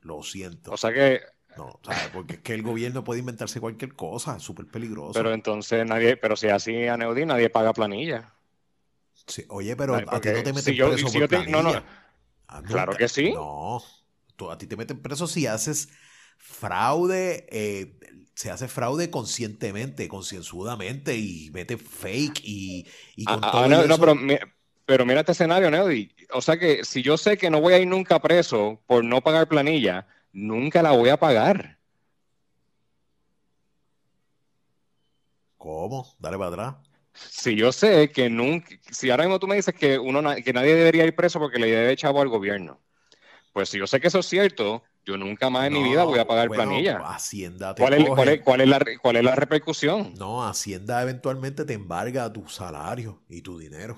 [0.00, 0.72] Lo siento.
[0.72, 1.20] O sea que...
[1.56, 1.78] No,
[2.12, 5.12] porque es que el gobierno puede inventarse cualquier cosa, es súper peligroso.
[5.12, 8.34] Pero entonces nadie, pero si así a Neudí nadie paga planilla.
[9.26, 11.62] Sí, oye, pero a ti no te meten preso por planilla.
[11.62, 11.84] No,
[12.48, 13.32] ah, claro que sí.
[13.32, 13.80] No,
[14.50, 15.90] a ti te meten preso si haces
[16.36, 18.00] fraude, eh,
[18.34, 23.86] se hace fraude conscientemente, concienzudamente y mete fake y, y con ah, todo ah, no,
[23.86, 24.16] no, pero,
[24.84, 26.13] pero mira este escenario, Neudi.
[26.32, 29.20] O sea que si yo sé que no voy a ir nunca preso por no
[29.20, 31.78] pagar planilla, nunca la voy a pagar.
[35.56, 36.14] ¿Cómo?
[36.18, 36.74] Dale para atrás.
[37.14, 40.74] Si yo sé que nunca, si ahora mismo tú me dices que uno que nadie
[40.74, 42.80] debería ir preso porque le debe chavo al gobierno,
[43.52, 46.18] pues si yo sé que eso es cierto, yo nunca más en mi vida voy
[46.18, 46.98] a pagar planilla.
[47.06, 50.14] Hacienda ¿Cuál, es, cuál, es, cuál, es la, ¿Cuál es la repercusión?
[50.18, 53.96] No, Hacienda eventualmente te embarga tu salario y tu dinero.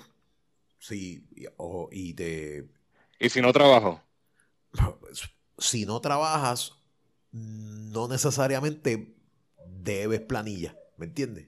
[0.87, 1.27] Sí,
[1.91, 2.69] y te...
[3.19, 4.01] ¿Y si no trabajo?
[5.57, 6.75] Si no trabajas,
[7.33, 9.17] no necesariamente
[9.65, 11.47] debes planilla, ¿me entiendes?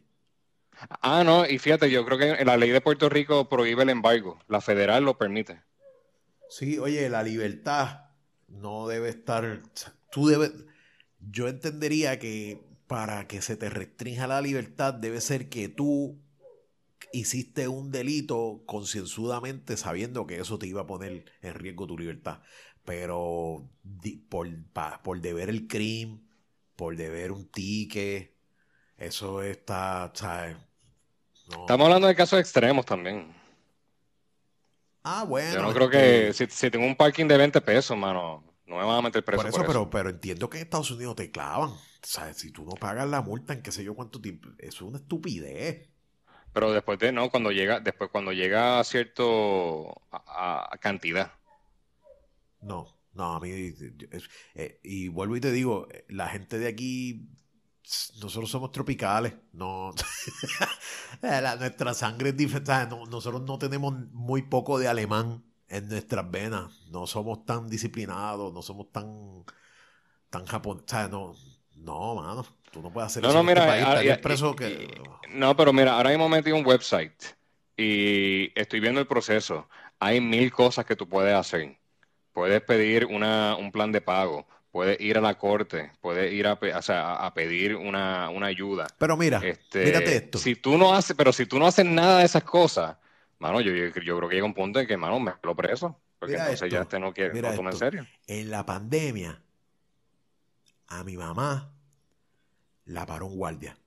[1.02, 4.40] Ah, no, y fíjate, yo creo que la ley de Puerto Rico prohíbe el embargo,
[4.50, 5.62] la federal lo permite.
[6.50, 8.10] Sí, oye, la libertad
[8.50, 9.62] no debe estar,
[10.12, 10.52] tú debes,
[11.20, 16.20] yo entendería que para que se te restrinja la libertad debe ser que tú
[17.12, 22.42] hiciste un delito concienzudamente sabiendo que eso te iba a poner en riesgo tu libertad.
[22.86, 23.70] Pero
[24.30, 24.48] por,
[25.04, 26.28] por deber el crimen,
[26.76, 28.34] por deber un ticket,
[28.98, 30.12] eso está,
[31.50, 33.34] Estamos hablando de casos extremos también.
[35.04, 35.54] Ah, bueno.
[35.54, 38.98] Yo no creo que si, tengo un parking de 20 pesos, mano, no me van
[38.98, 39.42] a meter preso.
[39.42, 41.70] Por eso, pero, pero entiendo que en Estados Unidos te clavan.
[41.70, 44.86] O sea, si tú no pagas la multa en qué sé yo cuánto tiempo, eso
[44.86, 45.90] es una estupidez.
[46.54, 51.32] Pero después de, no, cuando llega, después cuando llega a cierto a, cantidad.
[52.62, 53.50] No, no, a mí,
[54.56, 57.30] eh, y vuelvo y te digo, la gente de aquí,
[58.22, 59.92] nosotros somos tropicales, no,
[61.60, 62.74] nuestra sangre es diferente,
[63.10, 68.62] nosotros no tenemos muy poco de alemán en nuestras venas, no somos tan disciplinados, no
[68.62, 69.46] somos tan,
[70.30, 71.34] tan japoneses, no,
[71.76, 72.46] no, mano.
[72.72, 73.66] Tú no puedes hacer no, eso no, mira,
[75.30, 77.14] no, pero mira, ahora mismo metí un website
[77.76, 79.68] y estoy viendo el proceso.
[80.00, 81.78] Hay mil cosas que tú puedes hacer.
[82.34, 86.54] Puedes pedir una, un plan de pago, puedes ir a la corte, puedes ir a,
[86.54, 88.88] a pedir una, ayuda.
[88.98, 90.38] Pero mira, este, mírate esto.
[90.38, 92.98] Si tú no haces, pero si tú no haces nada de esas cosas,
[93.40, 96.00] mano, yo, yo, creo que llega un punto en que, mano, me lo preso.
[96.20, 98.08] Porque entonces ya este no quiere, no toma en serio.
[98.28, 99.42] En la pandemia,
[100.88, 101.72] a mi mamá
[102.90, 103.78] la paró un guardia.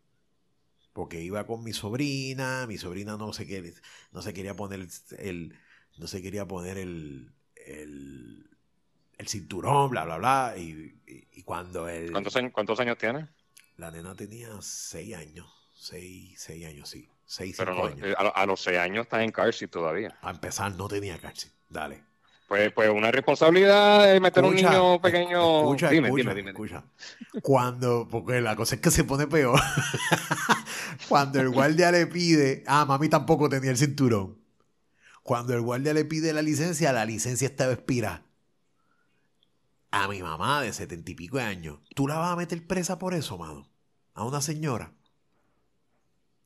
[0.93, 3.73] Porque iba con mi sobrina, mi sobrina no se, quería,
[4.13, 4.87] no se quería poner
[5.19, 5.59] el,
[5.99, 8.49] no se quería poner el, el,
[9.27, 10.55] cinturón, bla, bla, bla.
[10.57, 12.13] Y, cuando él...
[12.13, 13.29] ¿Cuántos años, ¿Cuántos años tiene?
[13.77, 15.47] La nena tenía seis años.
[15.75, 17.09] Seis, seis años, sí.
[17.25, 18.07] Seis, Pero años.
[18.07, 20.17] Eh, a, los seis años está en cárcel todavía.
[20.21, 21.51] A empezar, no tenía cárcel.
[21.69, 22.05] Dale.
[22.49, 25.61] Pues, pues una responsabilidad de meter un niño pequeño.
[25.61, 26.85] Escucha, dime, escucha, dime, escucha.
[27.41, 29.59] Cuando, porque la cosa es que se pone peor.
[31.09, 34.39] Cuando el guardia le pide, ah, mami tampoco tenía el cinturón.
[35.23, 38.23] Cuando el guardia le pide la licencia, la licencia estaba expirada.
[39.91, 42.99] A mi mamá de setenta y pico de años, ¿tú la vas a meter presa
[42.99, 43.67] por eso, mano?
[44.15, 44.93] A una señora.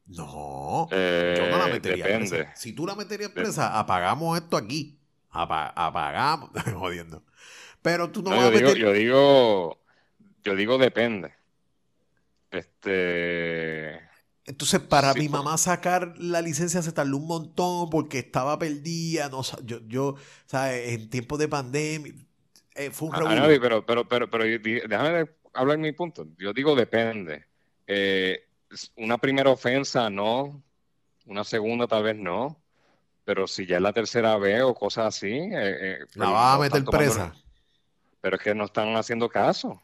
[0.07, 2.55] No, yo no la eh, metería presa.
[2.55, 4.96] Si tú la meterías presa, apagamos esto aquí
[5.43, 7.23] apagamos, jodiendo.
[7.83, 9.79] Pero tú no, vas yo a digo, yo digo,
[10.45, 11.35] yo digo depende.
[12.51, 14.01] Este.
[14.47, 19.29] Entonces, para mi mamá sacar la licencia se tardó un montón porque estaba perdida.
[19.29, 20.15] No, yo, yo,
[20.47, 20.93] ¿sabes?
[20.95, 22.13] En tiempos de pandemia.
[22.75, 23.19] eh, fue un Ah.
[23.27, 26.27] Anaudi, pero, pero, pero, pero déjame hablar mi punto.
[26.39, 27.47] Yo digo depende.
[27.87, 28.47] Eh,
[28.97, 30.63] una primera ofensa no,
[31.27, 32.61] una segunda tal vez no,
[33.27, 36.55] pero si ya es la tercera vez o cosas así, eh, eh, La pero vas
[36.55, 37.35] a meter presa.
[38.23, 39.83] pero es que no están haciendo caso.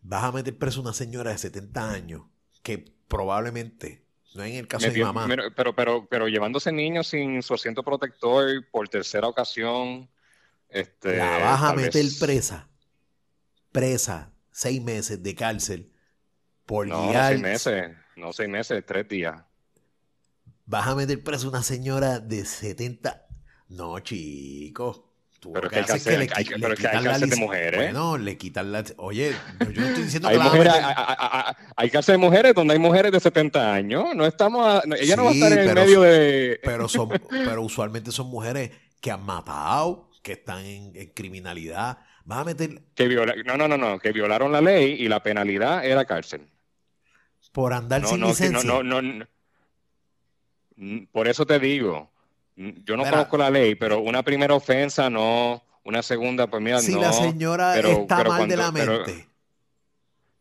[0.00, 2.22] Vas a meter presa una señora de 70 años
[2.62, 4.02] que probablemente,
[4.34, 7.82] no en el caso de mi mamá, pero, pero, pero llevándose niños sin su asiento
[7.82, 10.08] protector por tercera ocasión,
[10.70, 12.66] este, la vas a meter vez- presa.
[13.72, 15.92] Presa, seis meses de cárcel
[16.64, 19.42] por No, no seis meses, no seis meses, tres días.
[20.66, 23.26] Vas a meter presa una señora de 70.
[23.68, 25.10] No, chico.
[25.40, 25.88] Tú Pero que hay le
[26.26, 27.78] que- le pero es que hay de mujeres.
[27.78, 28.82] Bueno, le quitan la.
[28.96, 30.82] Oye, yo no estoy diciendo Hay que la a mujeres, hay,
[31.76, 34.06] hay- hay- de mujeres donde hay mujeres de 70 años.
[34.16, 36.60] No estamos, a- no, ella no va a estar en el pero- medio de.
[36.64, 38.70] Pero, son, pero usualmente son mujeres
[39.02, 41.98] que han matado, que están en, en criminalidad.
[42.24, 45.22] Vas a meter que viola- no, no, no, no, que violaron la ley y la
[45.22, 46.48] penalidad era cárcel.
[47.52, 48.62] por andar No, sin no, que- licencia.
[48.68, 49.26] no, no, no,
[51.12, 52.10] Por eso te digo,
[52.56, 53.10] mm, yo no Mira.
[53.12, 57.12] conozco la ley, pero una primera ofensa no, una segunda, pues mira, si no, la
[57.12, 59.26] señora pero- está pero mal de la pero- mente,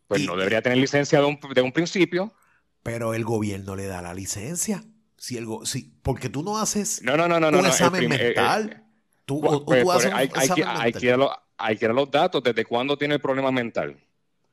[0.07, 2.34] pues y- no debería tener licencia de un, de un principio.
[2.81, 4.84] pero el gobierno le da la licencia.
[5.17, 7.61] Si el go- si, porque tú no haces No, no, no, no, un no.
[7.61, 8.84] no, examen eh, eh, mental.
[9.23, 11.19] tú, Pues, tú haces un hay, que, examen mental.
[11.19, 12.43] los, hay que ir a los datos.
[12.43, 13.97] ¿Desde cuándo tiene el problema mental?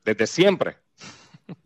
[0.05, 0.77] Desde siempre.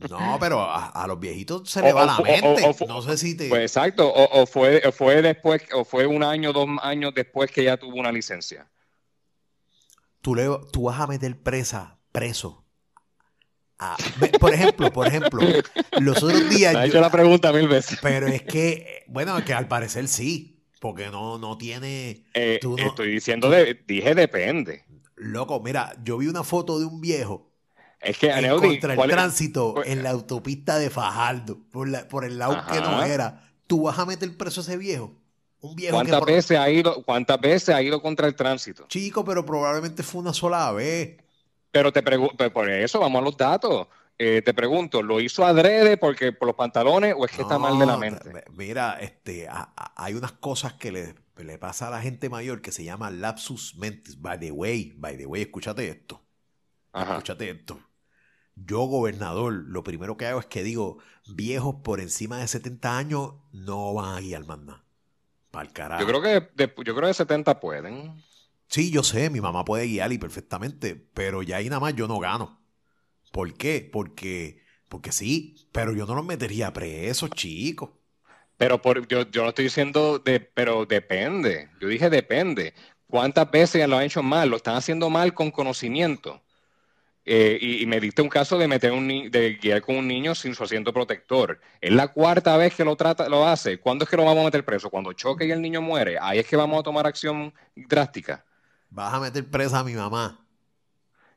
[0.09, 2.63] No, pero a, a los viejitos se O- le va o la mente.
[2.81, 3.49] o no sé si te.
[3.49, 4.11] Pues exacto.
[4.13, 8.11] O, fue, fue después, o fue un año, dos años después que ya tuvo una
[8.11, 8.67] licencia.
[10.21, 12.63] tú, le, tú vas a meter presa, preso.
[13.77, 13.97] a-
[14.39, 15.41] por ejemplo, por ejemplo,
[15.99, 16.73] los otros días.
[16.73, 17.99] Te ha yo- hecho la pregunta mil veces.
[18.01, 22.25] pero es que, bueno, que al parecer sí, porque no, no tiene.
[22.33, 24.83] Eh, tú no- estoy diciendo, de, dije depende.
[25.17, 27.44] Loco, mira, yo vi una foto de un viejo
[28.05, 31.87] Es que, Aneudi, contra el ¿cuál es- tránsito cuál- en la autopista de Fajardo, por,
[31.89, 33.41] la- por el lado que no era.
[33.67, 35.13] ¿Tú vas a meter preso a ese viejo?
[35.61, 38.85] Un viejo que ¿Cuántas por- veces ha ido, cuántas veces ha ido contra el tránsito?
[38.87, 41.17] Chico, pero probablemente fue una sola vez.
[41.71, 43.87] Pero te pregunto, por eso vamos a los datos.
[44.17, 47.77] Eh, te pregunto, ¿lo hizo adrede porque por los pantalones o es que está mal
[47.77, 48.43] de la mente?
[48.55, 52.61] Mira, este, a- a- hay unas cosas que le, le pasa a la gente mayor
[52.61, 54.21] que se llama lapsus mentis.
[54.21, 56.21] By the way, by the way, escúchate esto.
[56.93, 57.13] Ajá.
[57.15, 57.77] Escúchate esto.
[58.55, 63.33] Yo, gobernador, lo primero que hago es que digo, viejos por encima de 70 años
[63.51, 64.83] no van a guiar más nada.
[65.51, 66.01] Para el carajo.
[66.01, 68.23] Yo creo que de, yo creo que 70 pueden.
[68.67, 72.07] Sí, yo sé, mi mamá puede guiar y perfectamente, pero ya ahí nada más yo
[72.07, 72.59] no gano.
[73.31, 73.87] ¿Por qué?
[73.91, 77.89] Porque, porque sí, pero yo no los metería presos, chicos.
[78.57, 81.69] Pero por, yo, yo no estoy diciendo de, pero depende.
[81.81, 82.73] Yo dije depende.
[83.07, 84.49] ¿Cuántas veces lo han hecho mal?
[84.49, 86.41] Lo están haciendo mal con conocimiento.
[87.25, 90.07] Eh, y, y me diste un caso de meter un ni- de guiar con un
[90.07, 91.59] niño sin su asiento protector.
[91.81, 93.79] Es la cuarta vez que lo trata, lo hace.
[93.79, 94.89] ¿Cuándo es que lo vamos a meter preso?
[94.89, 96.17] Cuando choque y el niño muere.
[96.21, 98.45] Ahí es que vamos a tomar acción drástica.
[98.89, 100.39] Vas a meter presa a mi mamá.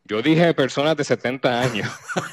[0.04, 1.88] Yo dije personas de 70 años.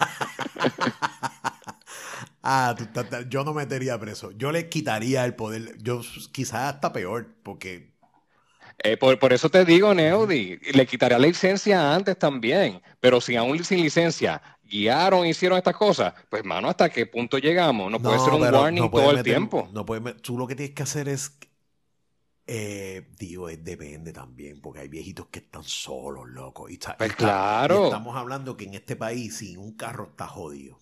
[2.47, 2.85] Ah, tú
[3.29, 4.31] yo no metería preso.
[4.31, 5.77] Yo le quitaría el poder.
[5.81, 6.01] Yo
[6.31, 7.94] quizás hasta peor, porque
[8.83, 13.35] Eh, por, por eso te digo, Neudi, le quitaría la licencia antes también, pero si
[13.35, 17.89] aún sin licencia guiaron, hicieron estas cosas, pues mano, ¿hasta qué punto llegamos?
[17.91, 19.69] No, puede ser un warning no todo el tiempo.
[19.71, 21.37] No puedes tú lo que tienes que hacer es,
[22.47, 26.69] eh, digo, es depende también, porque hay viejitos que están solos, loco.
[26.69, 27.81] Y, está- Pues y está- claro.
[27.81, 30.77] y estamos hablando que en este país sin un carro está jodido.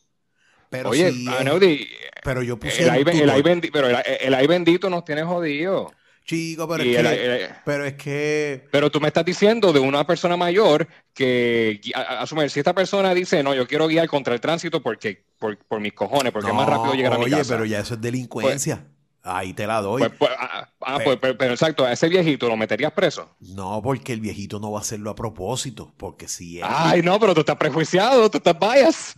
[0.69, 1.87] Pero Oye, ah, es- Neudi,
[2.23, 3.05] pero yo puse el el
[3.43, 5.91] bendi- pero el, el bendito nos tiene jodido.
[6.25, 9.79] Chico, pero es el- que, el- pero es que pero tú me estás diciendo de
[9.79, 14.33] una persona mayor que, a- asumir, si esta persona dice, no, yo quiero guiar contra
[14.33, 17.37] el tránsito porque, por, por mis cojones, porque es más rápido llegar a mi oye,
[17.37, 17.53] casa.
[17.55, 18.85] pero ya eso es delincuencia.
[19.25, 20.01] Ahí te la doy.
[20.01, 23.29] Pues, pues, ah, ah, Pe- pues, pero, pero exacto, a ese viejito lo meterías preso.
[23.39, 26.65] No, porque el viejito no va a hacerlo a propósito, porque si él...
[26.67, 29.15] Ay, no, pero tú estás prejuiciado, tú estás bias.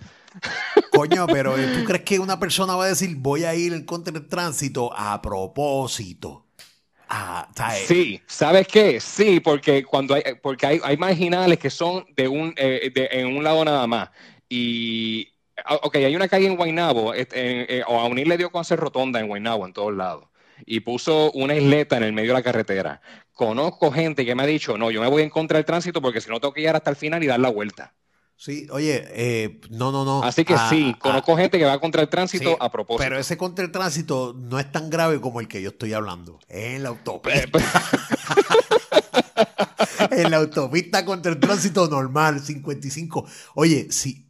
[0.92, 3.84] Coño, pero eh, ¿tú crees que una persona va a decir voy a ir en
[3.86, 6.45] contra del tránsito a propósito?
[7.10, 7.48] Ah.
[7.88, 9.00] Sí, ¿sabes qué?
[9.00, 13.28] Sí, porque cuando hay, porque hay, hay marginales que son de un, eh, de- en
[13.36, 14.10] un lado nada más.
[14.50, 15.32] Y,
[15.66, 18.62] ah, ok, hay una calle en Guaynabo, este, eh, o a unir le dio con
[18.62, 20.26] hacer rotonda en Guaynabo, en todos lados.
[20.66, 23.02] Y puso una isleta en el medio de la carretera.
[23.34, 26.22] Conozco gente que me ha dicho, no, yo me voy en contra del tránsito porque
[26.22, 27.94] si no tengo que llegar hasta el final y dar la vuelta.
[28.38, 30.22] Sí, oye, eh, no, no, no.
[30.22, 33.02] Así que Ah, sí, ah, conozco gente que va contra el tránsito sí, a propósito.
[33.04, 36.40] Pero ese contra el tránsito no es tan grave como el que yo estoy hablando.
[36.50, 37.40] Es en la autopista.
[37.40, 37.64] Eh, pues-
[40.12, 43.26] en la autopista contra el tránsito normal, 55.
[43.56, 44.28] Oye, si,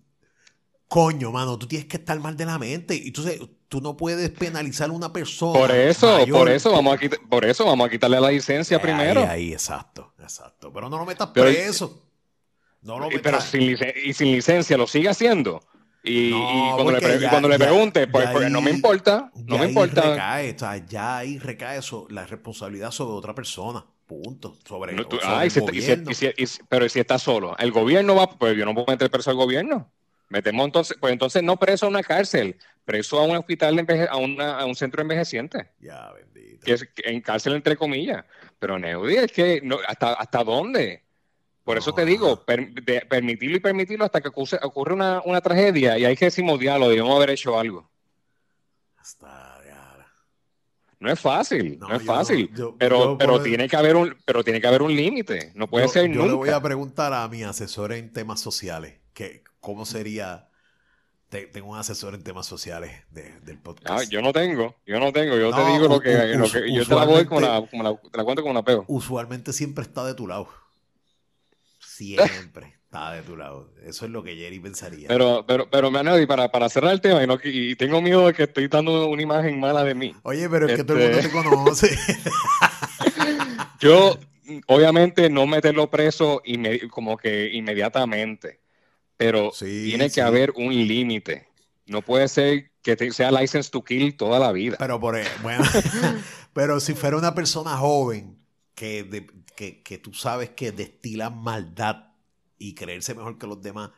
[0.87, 2.95] coño, mano, tú tienes que estar mal de la mente.
[2.95, 5.59] Y entonces tú no puedes penalizar a una persona.
[5.59, 9.21] Por eso, por eso vamos a quitar, por eso vamos a quitarle la licencia primero.
[9.21, 10.71] Ahí, ahí, exacto, exacto.
[10.71, 12.03] Pero no lo metas preso.
[12.85, 13.21] No lo metas.
[13.23, 15.61] Pero sin y sin licencia lo sigue haciendo.
[16.07, 20.11] Y, cuando, le, cuando le, pregunte, pues, pues no me importa, no me importa.
[20.11, 23.83] Recae, o sea, ya ahí recae eso, la responsabilidad sobre otra persona.
[24.05, 24.55] Punto.
[24.63, 25.09] Sobre, no,
[26.69, 29.91] pero si está solo, el gobierno va, pues yo no puedo meter preso al gobierno.
[30.29, 34.59] Metemos entonces, pues entonces no preso a una cárcel, preso a un hospital, a, una,
[34.59, 35.71] a un centro de envejeciente.
[35.79, 36.63] Ya, bendito.
[36.63, 38.25] Que es en cárcel entre comillas.
[38.59, 41.04] Pero Neudi, es que no, hasta, hasta dónde.
[41.65, 46.15] Por eso te digo, permitirlo y permitirlo hasta que ocurre, una, una, tragedia y hay
[46.15, 47.89] que decir, diálogo, debemos haber hecho algo.
[48.97, 50.07] Hasta ya.
[50.99, 54.67] No es fácil, no, es fácil, pero, pero, tiene que haber un, pero tiene que
[54.67, 58.13] haber un límite, no puede ser Yo le voy a preguntar a mi asesor en
[58.13, 60.49] temas sociales, que cómo sería
[61.29, 63.89] tengo un asesor en temas sociales del podcast.
[63.89, 66.85] Ah, yo no tengo, yo no tengo, yo te digo lo que, lo que yo
[66.85, 68.85] te la voy como la, como la, te la cuento como una pego.
[68.87, 70.47] Usualmente siempre está de tu lado.
[71.95, 73.71] Siempre está de tu lado.
[73.83, 75.07] Eso es lo que Jerry pensaría.
[75.07, 78.43] Pero, pero, pero Manadi, para, para cerrar el tema, y, y, tengo miedo de que
[78.43, 80.15] estoy dando una imagen mala de mí.
[80.23, 81.97] Oye, pero es que todo el mundo te este, conoce.
[83.79, 84.17] Yo,
[84.67, 86.41] obviamente, no meterlo preso
[86.89, 88.59] como que inmediatamente,
[89.17, 91.47] pero tiene que haber un límite.
[91.85, 94.75] No puede ser que sea license to kill toda la vida.
[94.79, 95.63] Pero por e, bueno,
[96.53, 98.37] pero si fuera una persona joven
[98.73, 102.11] que de, que, tú sabes que destilan maldad
[102.57, 103.91] y creerse mejor que los demás,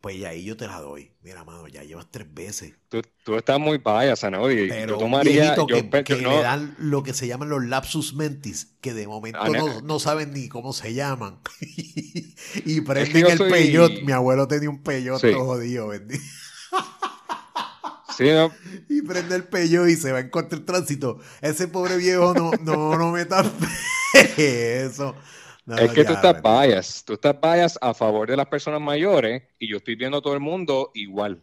[0.00, 1.12] pues ya ahí yo te la doy.
[1.22, 2.74] Mira, mano, ya llevas tres veces.
[2.88, 4.44] Tú, estás muy payasa, ¿no?
[4.44, 5.56] Pero yo tomaría.
[6.04, 9.98] que, le dan lo que se llaman los lapsus mentis, que de momento ah, no,
[9.98, 11.40] saben ni cómo se llaman.
[12.66, 14.02] y prenden el peyot.
[14.02, 16.22] Mi abuelo tenía un peyot todo jodido, bendito.
[18.16, 18.52] Sí, ¿no?
[18.88, 21.18] Y prende el peyot y se va en contra el tránsito.
[21.40, 23.12] Ese pobre viejo no, no, no
[24.38, 25.14] eso.
[25.78, 29.68] es que tú estás bias, tú estás bias a favor de las personas mayores y
[29.68, 31.42] yo estoy viendo a todo el mundo igual.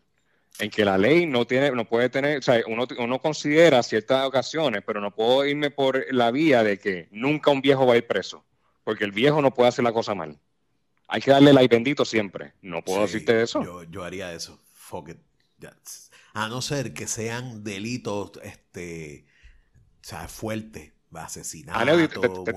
[0.59, 4.25] En que la ley no tiene, no puede tener, o sea, uno, uno considera ciertas
[4.25, 7.97] ocasiones, pero no puedo irme por la vía de que nunca un viejo va a
[7.97, 8.43] ir preso,
[8.83, 10.37] porque el viejo no puede hacer la cosa mal.
[11.07, 12.53] Hay que darle la bendito siempre.
[12.61, 13.63] No puedo decirte eso.
[13.63, 14.61] Yo, yo haría eso.
[14.73, 15.17] Fuck it.
[16.33, 19.25] A no ser que sean delitos, este,
[20.01, 22.07] o sea, fuertes asesinato,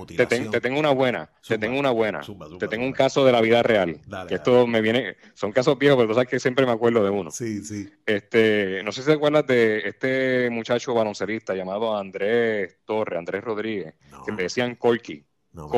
[0.05, 2.21] te, te, tengo una buena, te tengo una buena.
[2.59, 3.99] te tengo un caso de la vida real.
[4.27, 7.09] que esto me viene, son casos viejos, pero tú sabes que siempre me acuerdo de
[7.09, 7.31] uno.
[7.31, 7.89] Sí, sí.
[8.05, 13.95] Este, no sé si te acuerdas de este muchacho baloncelista llamado Andrés Torre, Andrés Rodríguez,
[14.25, 15.25] que le decían Corky.
[15.51, 15.69] No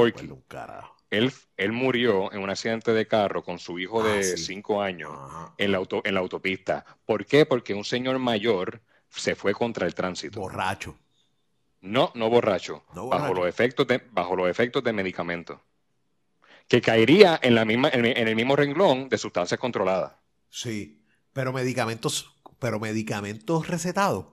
[1.10, 5.12] Él, él murió en un accidente de carro con su hijo de 5 años
[5.58, 6.84] en, la auto, en la autopista.
[7.06, 7.46] ¿Por qué?
[7.46, 10.40] Porque un señor mayor se fue contra el tránsito.
[10.40, 10.98] Borracho.
[11.82, 12.84] No, no borracho.
[12.94, 15.60] Bajo, los efectos de, bajo los efectos de medicamentos.
[16.68, 20.14] Que caería en, la misma, en, el mismo renglón de sustancias controladas.
[20.50, 21.04] Sí,
[21.34, 24.26] pero medicamentos, pero medicamentos recetados.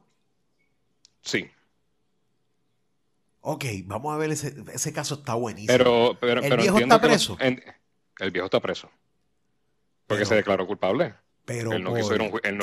[1.23, 1.51] Sí.
[3.41, 5.77] Ok, vamos a ver ese, ese caso está buenísimo.
[5.77, 7.37] Pero, pero, ¿El viejo está preso?
[7.41, 8.91] el viejo está preso.
[10.07, 11.15] Porque se declaró culpable.
[11.45, 12.17] Pero él no quiso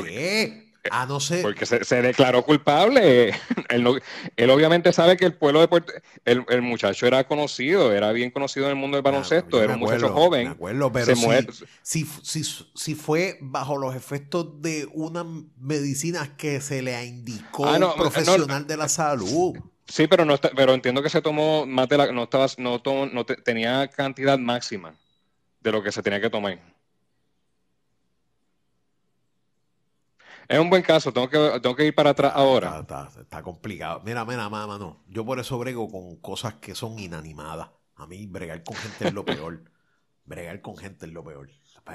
[0.04, 0.71] ¿qué?
[0.90, 1.42] A no ser.
[1.42, 3.34] Porque se, declaró culpable.
[3.70, 5.94] él, obviamente sabe que el pueblo de Puerto
[6.26, 9.80] el, el, muchacho era conocido, era bien conocido en el mundo del baloncesto, era un
[9.80, 10.46] muchacho joven.
[10.46, 11.16] Me acuerdo, pero
[11.84, 12.44] si, si,
[12.76, 15.26] si, fue bajo los efectos de una
[15.58, 19.54] medicina que se le indicó ah, un profesional de la salud.
[19.88, 23.26] Sí, pero no pero entiendo que se tomó más de la, no estaba, no, no
[23.26, 24.96] tenía cantidad máxima
[25.60, 26.60] de lo que se tenía que tomar.
[30.52, 32.86] Es un buen caso, tengo que, tengo que ir para atrás ahora.
[33.18, 34.02] Está, complicado.
[34.04, 35.02] Mira, mira, mamá, no.
[35.08, 37.70] Yo por eso brego con cosas que son inanimadas.
[37.96, 39.64] A mí bregar con gente es lo peor.
[40.26, 41.50] bregar con gente es lo peor.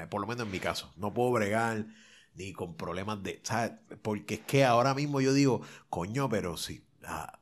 [0.09, 0.91] Por lo menos en mi caso.
[0.95, 1.85] No puedo bregar
[2.33, 3.39] ni con problemas de...
[3.43, 3.73] ¿sabes?
[4.01, 6.83] Porque es que ahora mismo yo digo, coño, pero sí.
[7.05, 7.37] Ah,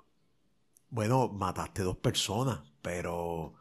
[0.89, 3.53] bueno, mataste dos personas, pero...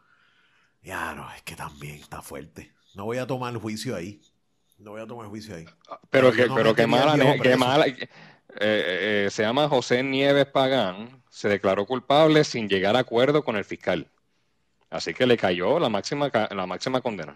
[0.83, 2.75] Ya, no, es que también está fuerte.
[2.97, 4.21] No voy a tomar el juicio ahí.
[4.85, 5.65] No voy a tomar juicio ahí.
[6.11, 7.87] Pero, que, pero qué mala, qué mala.
[7.87, 8.07] Eh,
[8.61, 13.65] eh, se llama José Nieves Pagán, se declaró culpable sin llegar a acuerdo con el
[13.65, 14.11] fiscal.
[14.91, 17.35] Así que le cayó la máxima, la máxima condena.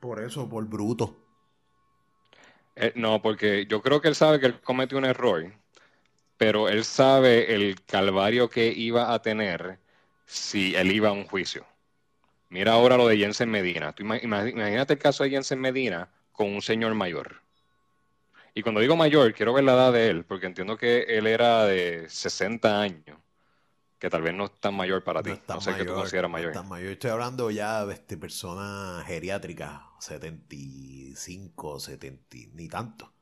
[0.00, 1.16] Por eso, por bruto.
[2.74, 5.52] Eh, no, porque yo creo que él sabe que él cometió un error,
[6.36, 9.78] pero él sabe el calvario que iba a tener
[10.26, 11.64] si él iba a un juicio.
[12.48, 13.94] Mira ahora lo de Jensen Medina.
[13.98, 17.42] imagínate el caso de Jensen Medina con un señor mayor.
[18.54, 21.64] Y cuando digo mayor, quiero ver la edad de él, porque entiendo que él era
[21.64, 23.18] de 60 años,
[23.98, 25.32] que tal vez no es tan mayor para ti.
[25.48, 26.54] No sé qué tú consideras mayor.
[26.54, 26.92] No mayor.
[26.92, 33.12] Estoy hablando ya de este, personas geriátricas, 75, 70, ni tanto.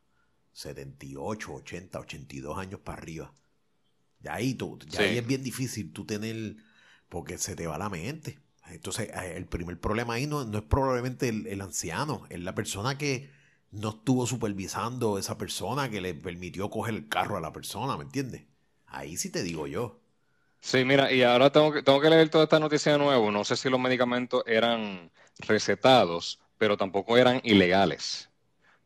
[0.53, 3.33] 78, 80, 82 años para arriba.
[4.21, 6.57] Ya ahí, tú, ya ahí es bien difícil tú tener,
[7.09, 8.39] porque se te va la mente.
[8.71, 12.97] Entonces, eh, el primer problema ahí no, no es probablemente el, anciano, es la persona
[12.97, 13.31] que
[13.71, 18.05] no estuvo supervisando esa persona que le permitió coger el carro a la persona, ¿me
[18.05, 18.45] entiendes?
[18.87, 20.01] Ahí sí te digo yo.
[20.61, 23.31] Sí, mira, y ahora tengo que, tengo que leer toda esta noticia de nuevo.
[23.31, 25.11] No sé si los medicamentos eran
[25.41, 28.31] recetados, pero tampoco eran ilegales.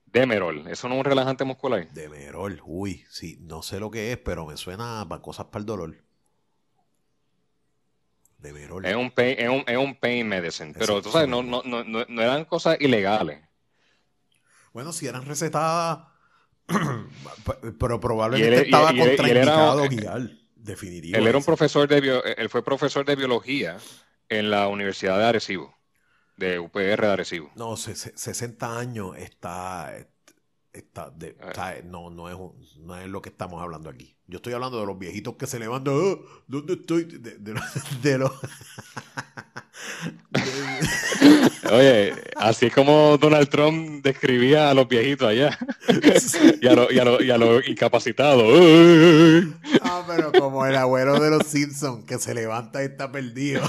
[0.07, 1.89] Demerol, ¿eso no es un relajante muscular?
[1.93, 5.67] Demerol, uy, sí, no sé lo que es, pero me suena para cosas para el
[5.67, 6.08] dolor.
[8.39, 8.87] Demerol.
[8.87, 11.85] Es un pain, es un, es un pain medicine, pero tú sabes, no, no, no,
[11.85, 13.41] no, eran cosas ilegales.
[14.73, 16.07] Bueno, si eran recetadas,
[17.79, 21.19] pero probablemente estaba contraindicado guiar, definitivo.
[21.19, 23.79] Él era un profesor de él fue profesor de biología
[24.29, 25.79] en la Universidad de Arecibo
[26.39, 27.51] de UPR de Arecibo.
[27.57, 29.93] No, 60 años está,
[30.73, 31.83] está eh.
[31.85, 32.37] no, no, es,
[32.79, 34.17] no es lo que estamos hablando aquí.
[34.27, 37.05] Yo estoy hablando de los viejitos que se levantan, oh, ¿dónde estoy?
[37.05, 38.33] De, los...
[41.73, 45.59] Oye, así como Donald Trump describía a los viejitos allá
[46.61, 48.47] y, a los, y, y a los incapacitados.
[49.83, 53.63] Ah, pero como el abuelo de los Simpsons que se levanta y está perdido.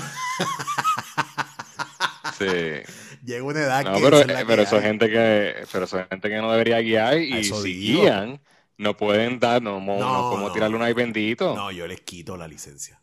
[3.23, 4.01] Llega una edad que.
[4.01, 7.73] Pero, pero eso es gente que, pero eso gente que no debería guiar y si
[7.73, 8.39] guían,
[8.77, 11.55] no pueden dar, no, no, como tirarle un ay bendito.
[11.55, 12.99] No, yo les quito la licencia.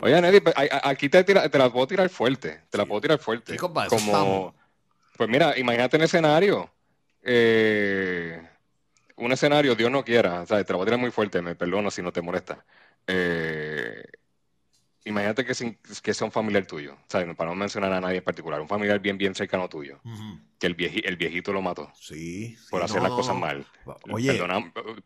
[0.00, 2.62] Oye, Neddy, pues, aquí te, te, la puedo tirar fuerte.
[2.68, 3.56] Te la puedo tirar fuerte.
[3.56, 4.54] como,
[5.16, 6.70] pues mira, imagínate un escenario.
[7.22, 8.40] Eh,
[9.16, 10.42] un escenario, Dios no quiera.
[10.42, 12.64] O sea, te la voy a tirar muy fuerte, me perdono si no te molesta.
[13.06, 14.04] Eh,
[15.06, 17.34] imagínate que, que sea un familiar tuyo, ¿sabes?
[17.36, 20.00] para no mencionar a nadie en particular, un familiar bien, bien cercano tuyo,
[20.58, 21.90] que el, el viejito lo mató.
[21.94, 22.56] Sí.
[22.70, 23.64] Por hacer las cosas mal.
[24.10, 24.38] Oye.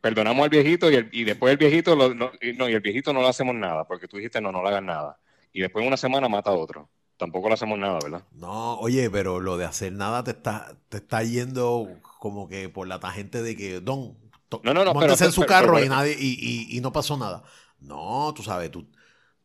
[0.00, 3.54] perdonamos al viejito y, y después el viejito, no, y el viejito no le hacemos
[3.54, 5.18] nada, porque tú dijiste no, no le hagas nada.
[5.52, 6.88] Y después en una semana mata a otro.
[7.16, 8.24] Tampoco le hacemos nada, ¿verdad?
[8.32, 12.88] No, oye, pero lo de hacer nada te está, te está yendo como que por
[12.88, 14.16] la tangente de que, don,
[14.62, 17.42] no, no, no, pero, en su carro y, nadie, y, y no pasó nada.
[17.78, 18.88] No, tú sabes, tú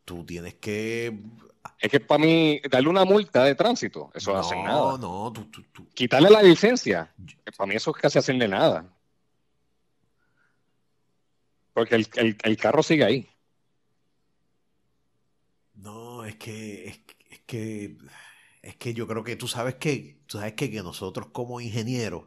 [0.06, 1.20] tú tienes que...
[1.80, 4.98] Es que para mí, darle una multa de tránsito, eso no, hace nada.
[4.98, 7.14] No, no, tú, Quitarle la licencia,
[7.58, 8.88] para mí eso es casi hacerle nada.
[11.74, 13.30] Porque el, carro sigue ahí.
[15.74, 17.00] No, es que, es,
[17.46, 17.98] que,
[18.62, 22.24] es que yo creo que tú sabes que, tú sabes que, que nosotros como ingenieros,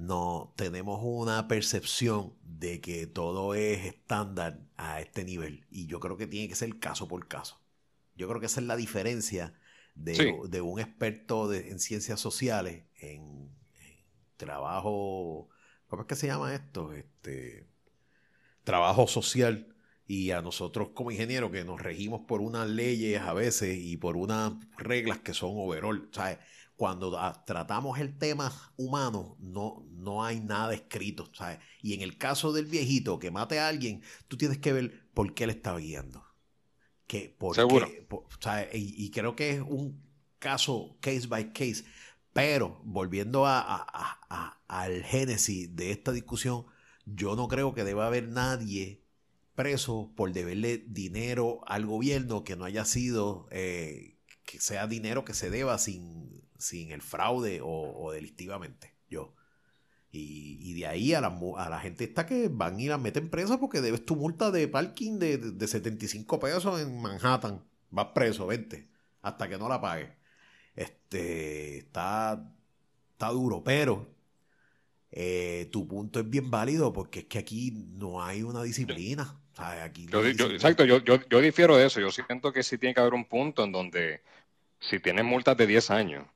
[0.00, 5.66] no tenemos una percepción de que todo es estándar a este nivel.
[5.70, 7.60] Y yo creo que tiene que ser caso por caso.
[8.16, 9.52] Yo creo que esa es la diferencia
[9.94, 13.50] de, un experto en ciencias sociales, en,
[14.38, 15.50] trabajo,
[15.86, 16.94] ¿cómo es que se llama esto?
[16.94, 17.66] Este,
[18.64, 19.66] trabajo social.
[20.06, 24.16] Y a nosotros como ingenieros que nos regimos por unas leyes a veces y por
[24.16, 26.08] unas reglas que son overall.
[26.10, 26.38] ¿sabes?
[26.80, 31.28] Cuando tratamos el tema humano, no, no hay nada escrito.
[31.34, 31.58] ¿sabes?
[31.82, 35.34] Y en el caso del viejito que mate a alguien, tú tienes que ver por
[35.34, 36.24] qué le estaba guiando.
[37.06, 37.86] Que, por Seguro.
[38.72, 40.02] y, creo que es un
[40.38, 41.84] caso case by case.
[42.32, 43.76] Pero volviendo a,
[44.66, 46.64] al génesis de esta discusión,
[47.04, 49.04] yo no creo que deba haber nadie
[49.54, 54.16] preso por deberle dinero al gobierno que no haya sido, eh,
[54.46, 58.94] que sea dinero que se deba sin sin el fraude o, delictivamente.
[59.08, 59.34] Yo.
[60.12, 63.58] Y, de ahí a la, a la gente está que van y la meten presa
[63.58, 67.62] porque debes tu multa de parking de, de 75 pesos en Manhattan.
[67.90, 68.88] Vas preso, vente,
[69.22, 70.10] hasta que no la pagues.
[70.76, 72.52] Este, está,
[73.12, 74.08] está duro, pero
[75.12, 79.40] eh, tu punto es bien válido porque es que aquí no hay una disciplina.
[79.56, 82.00] aquí exacto, yo, yo, yo difiero de eso.
[82.00, 84.22] Yo siento que sí tiene que haber un punto en donde
[84.78, 86.26] si tienes multas de 10 años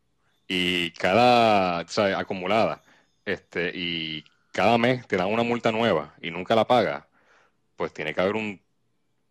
[0.48, 2.16] y cada, ¿sabes?
[2.16, 2.82] acumulada,
[3.24, 7.04] este, y cada mes te dan una multa nueva y nunca la pagas,
[7.76, 8.60] pues tiene que haber un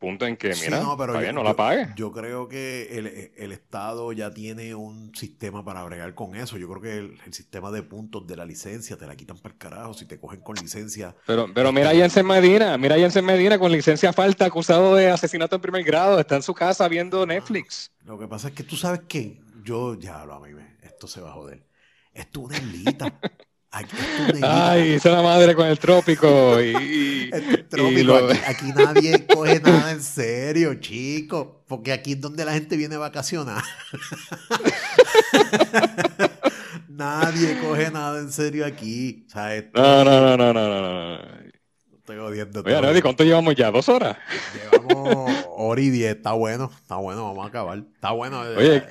[0.03, 1.87] punto en que, mira, no, pero no la pagues.
[1.95, 2.97] Yo creo que
[3.37, 6.57] el, Estado ya tiene un sistema para bregar con eso.
[6.57, 9.57] Yo creo que el, sistema de puntos de la licencia te la quitan para el
[9.57, 11.15] carajo si te cogen con licencia.
[11.25, 15.09] Pero, pero mira a Jensen Medina, mira a Jensen Medina con licencia falta, acusado de
[15.09, 17.89] asesinato en primer grado, está en su casa viendo Netflix.
[18.03, 20.72] Lo que pasa es que tú sabes que yo, ya lo a mí me,
[21.03, 21.65] esto se va a joder.
[22.13, 22.27] Es
[22.61, 23.19] islita.
[24.43, 26.61] Ay, esa es la madre con el trópico.
[26.61, 27.29] Y,
[27.69, 28.15] trópico.
[28.47, 31.65] Aquí, nadie coge nada en serio, chico.
[31.67, 33.63] Porque aquí es donde la gente viene a vacacionar.
[36.87, 39.25] nadie coge nada en serio aquí.
[39.73, 41.52] no, no, no, no, no, no.
[42.03, 42.61] Estoy jodiendo.
[42.89, 43.71] Oye, ¿cuánto llevamos ya?
[43.71, 44.17] ¿Dos horas?
[44.53, 46.17] Llevamos hora y diez.
[46.17, 47.77] Está bueno, está bueno, vamos a acabar.
[47.77, 48.43] Está bueno.
[48.45, 48.83] Eh, oye,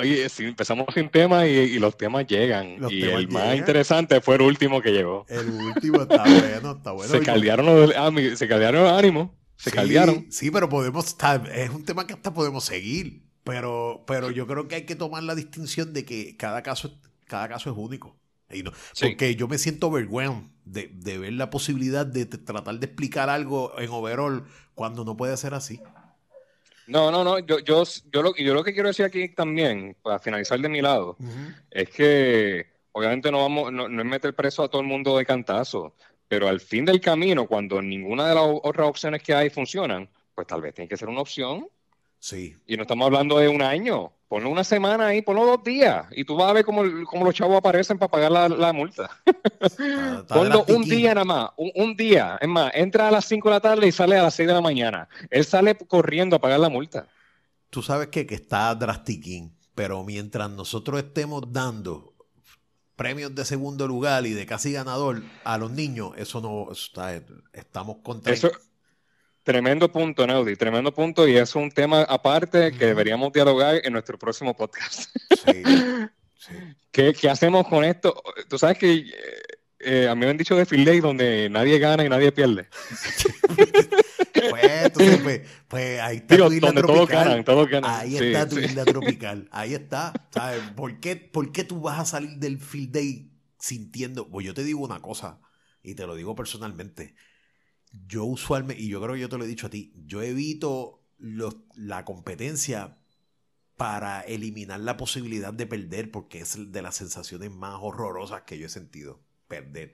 [0.00, 2.78] oye si empezamos sin temas y, los temas llegan.
[2.90, 5.24] y el más interesante fue el último que llegó.
[5.28, 7.12] El último está bueno, está bueno.
[7.12, 9.30] Se caldearon los, ah, se caldearon los ánimos.
[9.54, 10.26] Se sí, caldearon.
[10.32, 13.22] Sí, pero podemos estar, es un tema que hasta podemos seguir.
[13.44, 17.48] Pero, pero yo creo que hay que tomar la distinción de que cada caso, cada
[17.48, 18.16] caso es único.
[19.00, 23.90] Porque yo me siento vergüenza de, ver la posibilidad de, tratar de explicar algo en
[23.90, 24.44] overall
[24.74, 25.80] cuando no puede ser así.
[26.86, 27.38] No, no, no.
[27.40, 30.80] Yo, yo, yo, lo, yo lo que quiero decir aquí también, para finalizar de mi
[30.80, 31.16] lado,
[31.70, 35.26] es que obviamente no vamos, no, no, es meter preso a todo el mundo de
[35.26, 35.94] cantazo,
[36.28, 40.46] pero al fin del camino, cuando ninguna de las otras opciones que hay funcionan, pues
[40.46, 41.68] tal vez tiene que ser una opción.
[42.18, 42.56] Sí.
[42.66, 44.12] Y no estamos hablando de un año.
[44.28, 47.56] Ponlo una semana ahí, ponlo dos días y tú vas a ver cómo, los chavos
[47.56, 49.08] aparecen para pagar la, multa.
[50.28, 52.36] ponlo un día nada más, un, día.
[52.40, 54.54] Es más, entra a las 5 de la tarde y sale a las 6 de
[54.54, 55.08] la mañana.
[55.30, 57.06] Él sale corriendo a pagar la multa.
[57.70, 62.16] Tú sabes que, que está drastiquín, pero mientras nosotros estemos dando
[62.96, 67.22] premios de segundo lugar y de casi ganador a los niños, eso no está,
[67.52, 68.50] estamos contra eso,
[69.46, 74.18] Tremendo punto, Neudi, tremendo punto y es un tema aparte que deberíamos dialogar en nuestro
[74.18, 75.08] próximo podcast.
[75.44, 75.62] Sí,
[76.90, 78.20] ¿Qué, hacemos con esto?
[78.48, 79.06] Tú sabes que
[79.78, 82.66] eh, a mí me han dicho de Field Day donde nadie gana y nadie pierde.
[84.50, 84.90] pues,
[85.22, 87.44] pues, pues, ahí está tu isla tropical.
[87.84, 89.48] Ahí está tu isla tropical.
[89.52, 90.12] Ahí está.
[90.34, 90.60] ¿Sabes?
[90.74, 94.28] ¿Por qué, ¿Por qué tú vas a salir del Field Day sintiendo?
[94.28, 95.38] Pues yo te digo una cosa
[95.84, 97.14] y te lo digo personalmente
[98.06, 101.02] yo usualmente, y yo creo que yo te lo he dicho a ti, yo evito
[101.18, 102.98] la competencia
[103.76, 108.66] para eliminar la posibilidad de perder, porque es de las sensaciones más horrorosas que yo
[108.66, 109.92] he sentido, perder.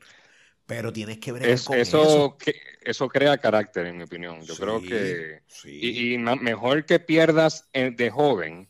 [0.66, 1.74] Pero tienes que ver eso.
[1.74, 4.40] Eso, que, eso crea carácter, en mi opinión.
[4.42, 5.42] Yo creo que...
[5.64, 8.68] Y, mejor que pierdas de joven,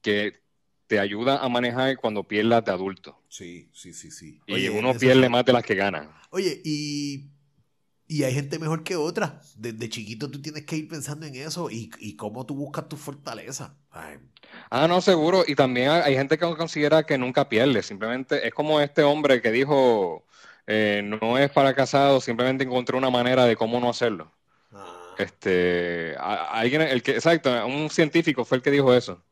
[0.00, 0.40] que
[0.86, 3.20] te ayuda a manejar cuando pierdas de adulto.
[3.28, 4.40] Sí, sí, sí, sí.
[4.46, 6.22] y uno pierde más de las que gana.
[6.30, 7.33] Oye, y
[8.06, 9.40] y hay gente mejor que otra.
[9.56, 12.96] Desde chiquito tú tienes que ir pensando en eso y, y cómo tú buscas tu
[12.96, 13.76] fortaleza.
[14.70, 15.44] Ah, no, seguro.
[15.46, 17.82] Y también hay gente que considera que nunca pierde.
[17.82, 20.26] Simplemente es como este hombre que dijo,
[20.66, 24.32] eh, no es para casado, simplemente encontró una manera de cómo no hacerlo.
[24.72, 25.14] Ah.
[25.18, 29.24] Este, alguien, el que, exacto, un científico fue el que dijo eso.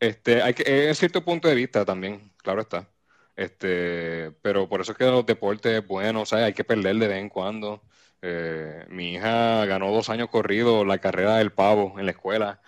[0.00, 2.88] Este, hay que, es cierto punto de vista también, claro está.
[3.36, 6.96] Este, pero por eso es que los deportes es bueno, o sea, hay que perder
[6.96, 7.82] de vez en cuando.
[8.22, 12.60] Eh, mi hija ganó dos años corrido la carrera del pavo en la escuela.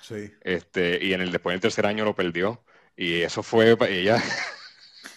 [0.42, 2.62] Este, y en el después del tercer año lo perdió.
[2.96, 4.22] Y eso fue ella.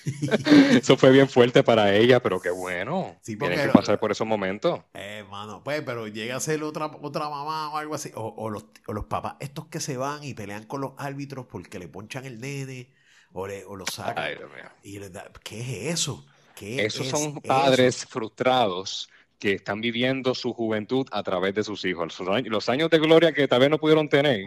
[0.72, 3.18] eso fue bien fuerte para ella, pero qué bueno.
[3.22, 4.82] Sí, Tienen que pasar por esos momentos.
[4.94, 8.12] Eh, mano, pues, pero llega a ser otra, otra mamá o algo así.
[8.16, 11.78] O, los, o los papás, estos que se van y pelean con los árbitros porque
[11.78, 12.90] le ponchan el nene
[13.34, 14.38] o, le, o lo sacan.
[14.84, 15.00] y
[15.44, 16.26] ¿Qué es eso?
[16.56, 19.10] ¿Qué Esos son padres frustrados
[19.42, 22.20] que están viviendo su juventud a través de sus hijos.
[22.46, 24.46] Los años de gloria que tal vez no pudieron tener,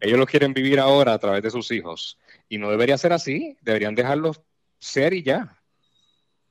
[0.00, 2.18] ellos los quieren vivir ahora a través de sus hijos.
[2.46, 4.42] Y no debería ser así, deberían dejarlos
[4.78, 5.58] ser y ya.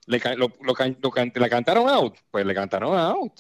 [0.08, 2.18] Le, lo, ¿Le cantaron out?
[2.32, 3.40] Pues le cantaron out.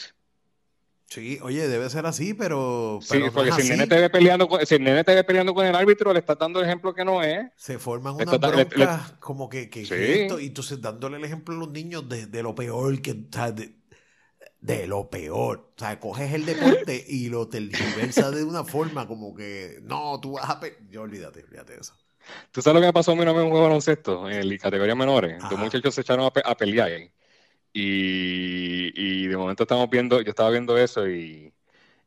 [1.13, 2.97] Sí, oye, debe ser así, pero.
[3.01, 5.53] sí, porque si, el nene te ve peleando con, si el nene te ve peleando
[5.53, 7.51] con el árbitro, le estás dando el ejemplo que no es.
[7.55, 9.83] Se forman unas broncas como que, que,
[10.23, 13.13] esto, y entonces dándole el ejemplo a los niños de, de lo peor que.
[13.13, 13.75] de,
[14.59, 15.73] de lo peor.
[15.75, 20.31] O sea, coges el deporte y lo tergiversas de una forma como que, no, tú
[20.31, 20.59] vas a...
[20.89, 21.93] Yo olvídate, olvídate de eso.
[22.51, 24.95] ¿Tú sabes lo que me pasó a mí en un juego de baloncesto en categoría
[24.95, 25.43] menores?
[25.43, 27.11] Los muchachos se echaron a, pelear ahí.
[27.73, 31.51] Y, y, de momento estamos viendo, yo estaba viendo eso y,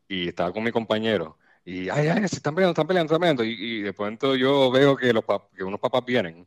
[0.09, 1.37] y estaba con mi compañero.
[1.69, 3.43] Y, ay, ay, se están peleando, están peleando, están peleando.
[3.43, 5.25] Y, de pronto yo veo que, los
[5.57, 6.47] que unos papás vienen.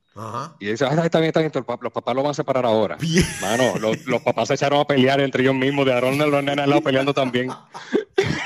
[0.61, 2.97] Y dicen, ay, está bien, está bien, los papás lo van a separar ahora.
[3.41, 6.41] Mano, los, los, papás se echaron a pelear entre ellos mismos, de Aaron y los
[6.41, 7.49] nenes al lado peleando también.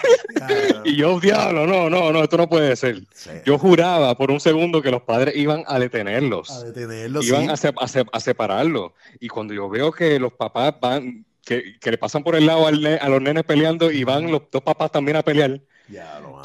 [0.85, 3.03] y yo, diablo, no, no, no, esto no puede ser.
[3.45, 6.49] Yo juraba por un segundo que los padres iban a detenerlos.
[6.51, 7.25] A detenerlos.
[7.25, 8.91] Iban a, a, separarlos.
[9.19, 12.67] Y cuando yo veo que los papás van, que, que le pasan por el lado
[12.67, 15.61] a los nenes peleando y van los dos papás también a pelear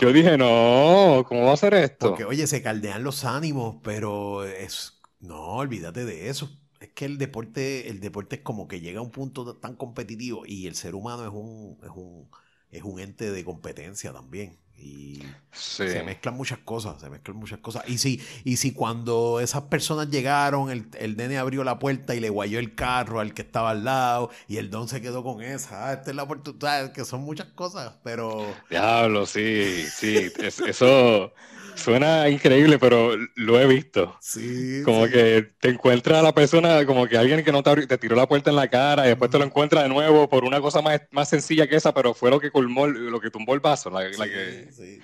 [0.01, 2.11] Yo dije, no, ¿cómo va a ser esto?
[2.11, 5.01] Porque, oye, se caldean los ánimos, pero es.
[5.21, 6.51] No, olvídate de eso.
[6.81, 10.45] Es que el deporte, el deporte es como que llega a un punto tan competitivo
[10.47, 12.29] y el ser humano es un, es un,
[12.71, 14.59] es un ente de competencia también.
[14.81, 17.83] Y se mezclan muchas cosas, se mezclan muchas cosas.
[17.89, 22.21] Y si, y si cuando esas personas llegaron, el, el nene abrió la puerta y
[22.21, 25.43] le guayó el carro al que estaba al lado, y el don se quedó con
[25.43, 28.47] esa, ah, esta es la oportunidad, que son muchas cosas, pero...
[28.71, 31.33] Diablo, sí, sí, eso...
[31.79, 34.17] Suena increíble, pero lo he visto.
[34.21, 34.83] Sí.
[34.85, 38.17] Como que te encuentras a la persona, como que alguien que no te, te tiró
[38.17, 40.83] la puerta en la cara y después te lo encuentras de nuevo por una cosa
[40.83, 43.91] más, más sencilla que esa, pero fue lo que colmó, lo que tumbó el vaso.
[43.91, 44.69] La, que...
[44.73, 45.01] sí,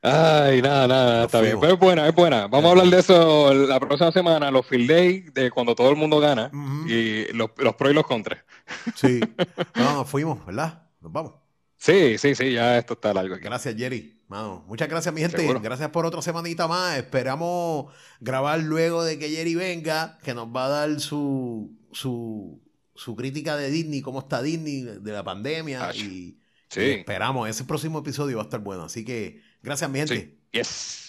[0.00, 1.58] Ay, nada, nada, está bien.
[1.60, 2.46] Pero es buena, es buena.
[2.46, 5.96] Vamos a hablar de eso la próxima semana, los field day, de cuando todo el
[5.96, 6.50] mundo gana
[6.86, 8.44] y los, los pros y los contras.
[8.94, 9.20] Sí.
[9.74, 10.82] No, nos fuimos, ¿verdad?
[11.00, 11.34] Nos vamos.
[11.76, 13.36] Sí, sí, sí, ya esto está largo.
[13.40, 14.17] Gracias, Jerry.
[14.28, 15.46] Muchas gracias, mi gente.
[15.60, 16.98] Gracias por otra semanita más.
[16.98, 22.60] Esperamos grabar luego de que Jerry venga, que nos va a dar su, su,
[22.94, 25.94] su crítica de Disney, cómo está Disney de la pandemia.
[25.94, 26.38] Y,
[26.68, 26.80] sí.
[26.80, 28.84] esperamos, ese próximo episodio va a estar bueno.
[28.84, 30.38] Así que gracias, mi gente.
[30.52, 31.08] Yes.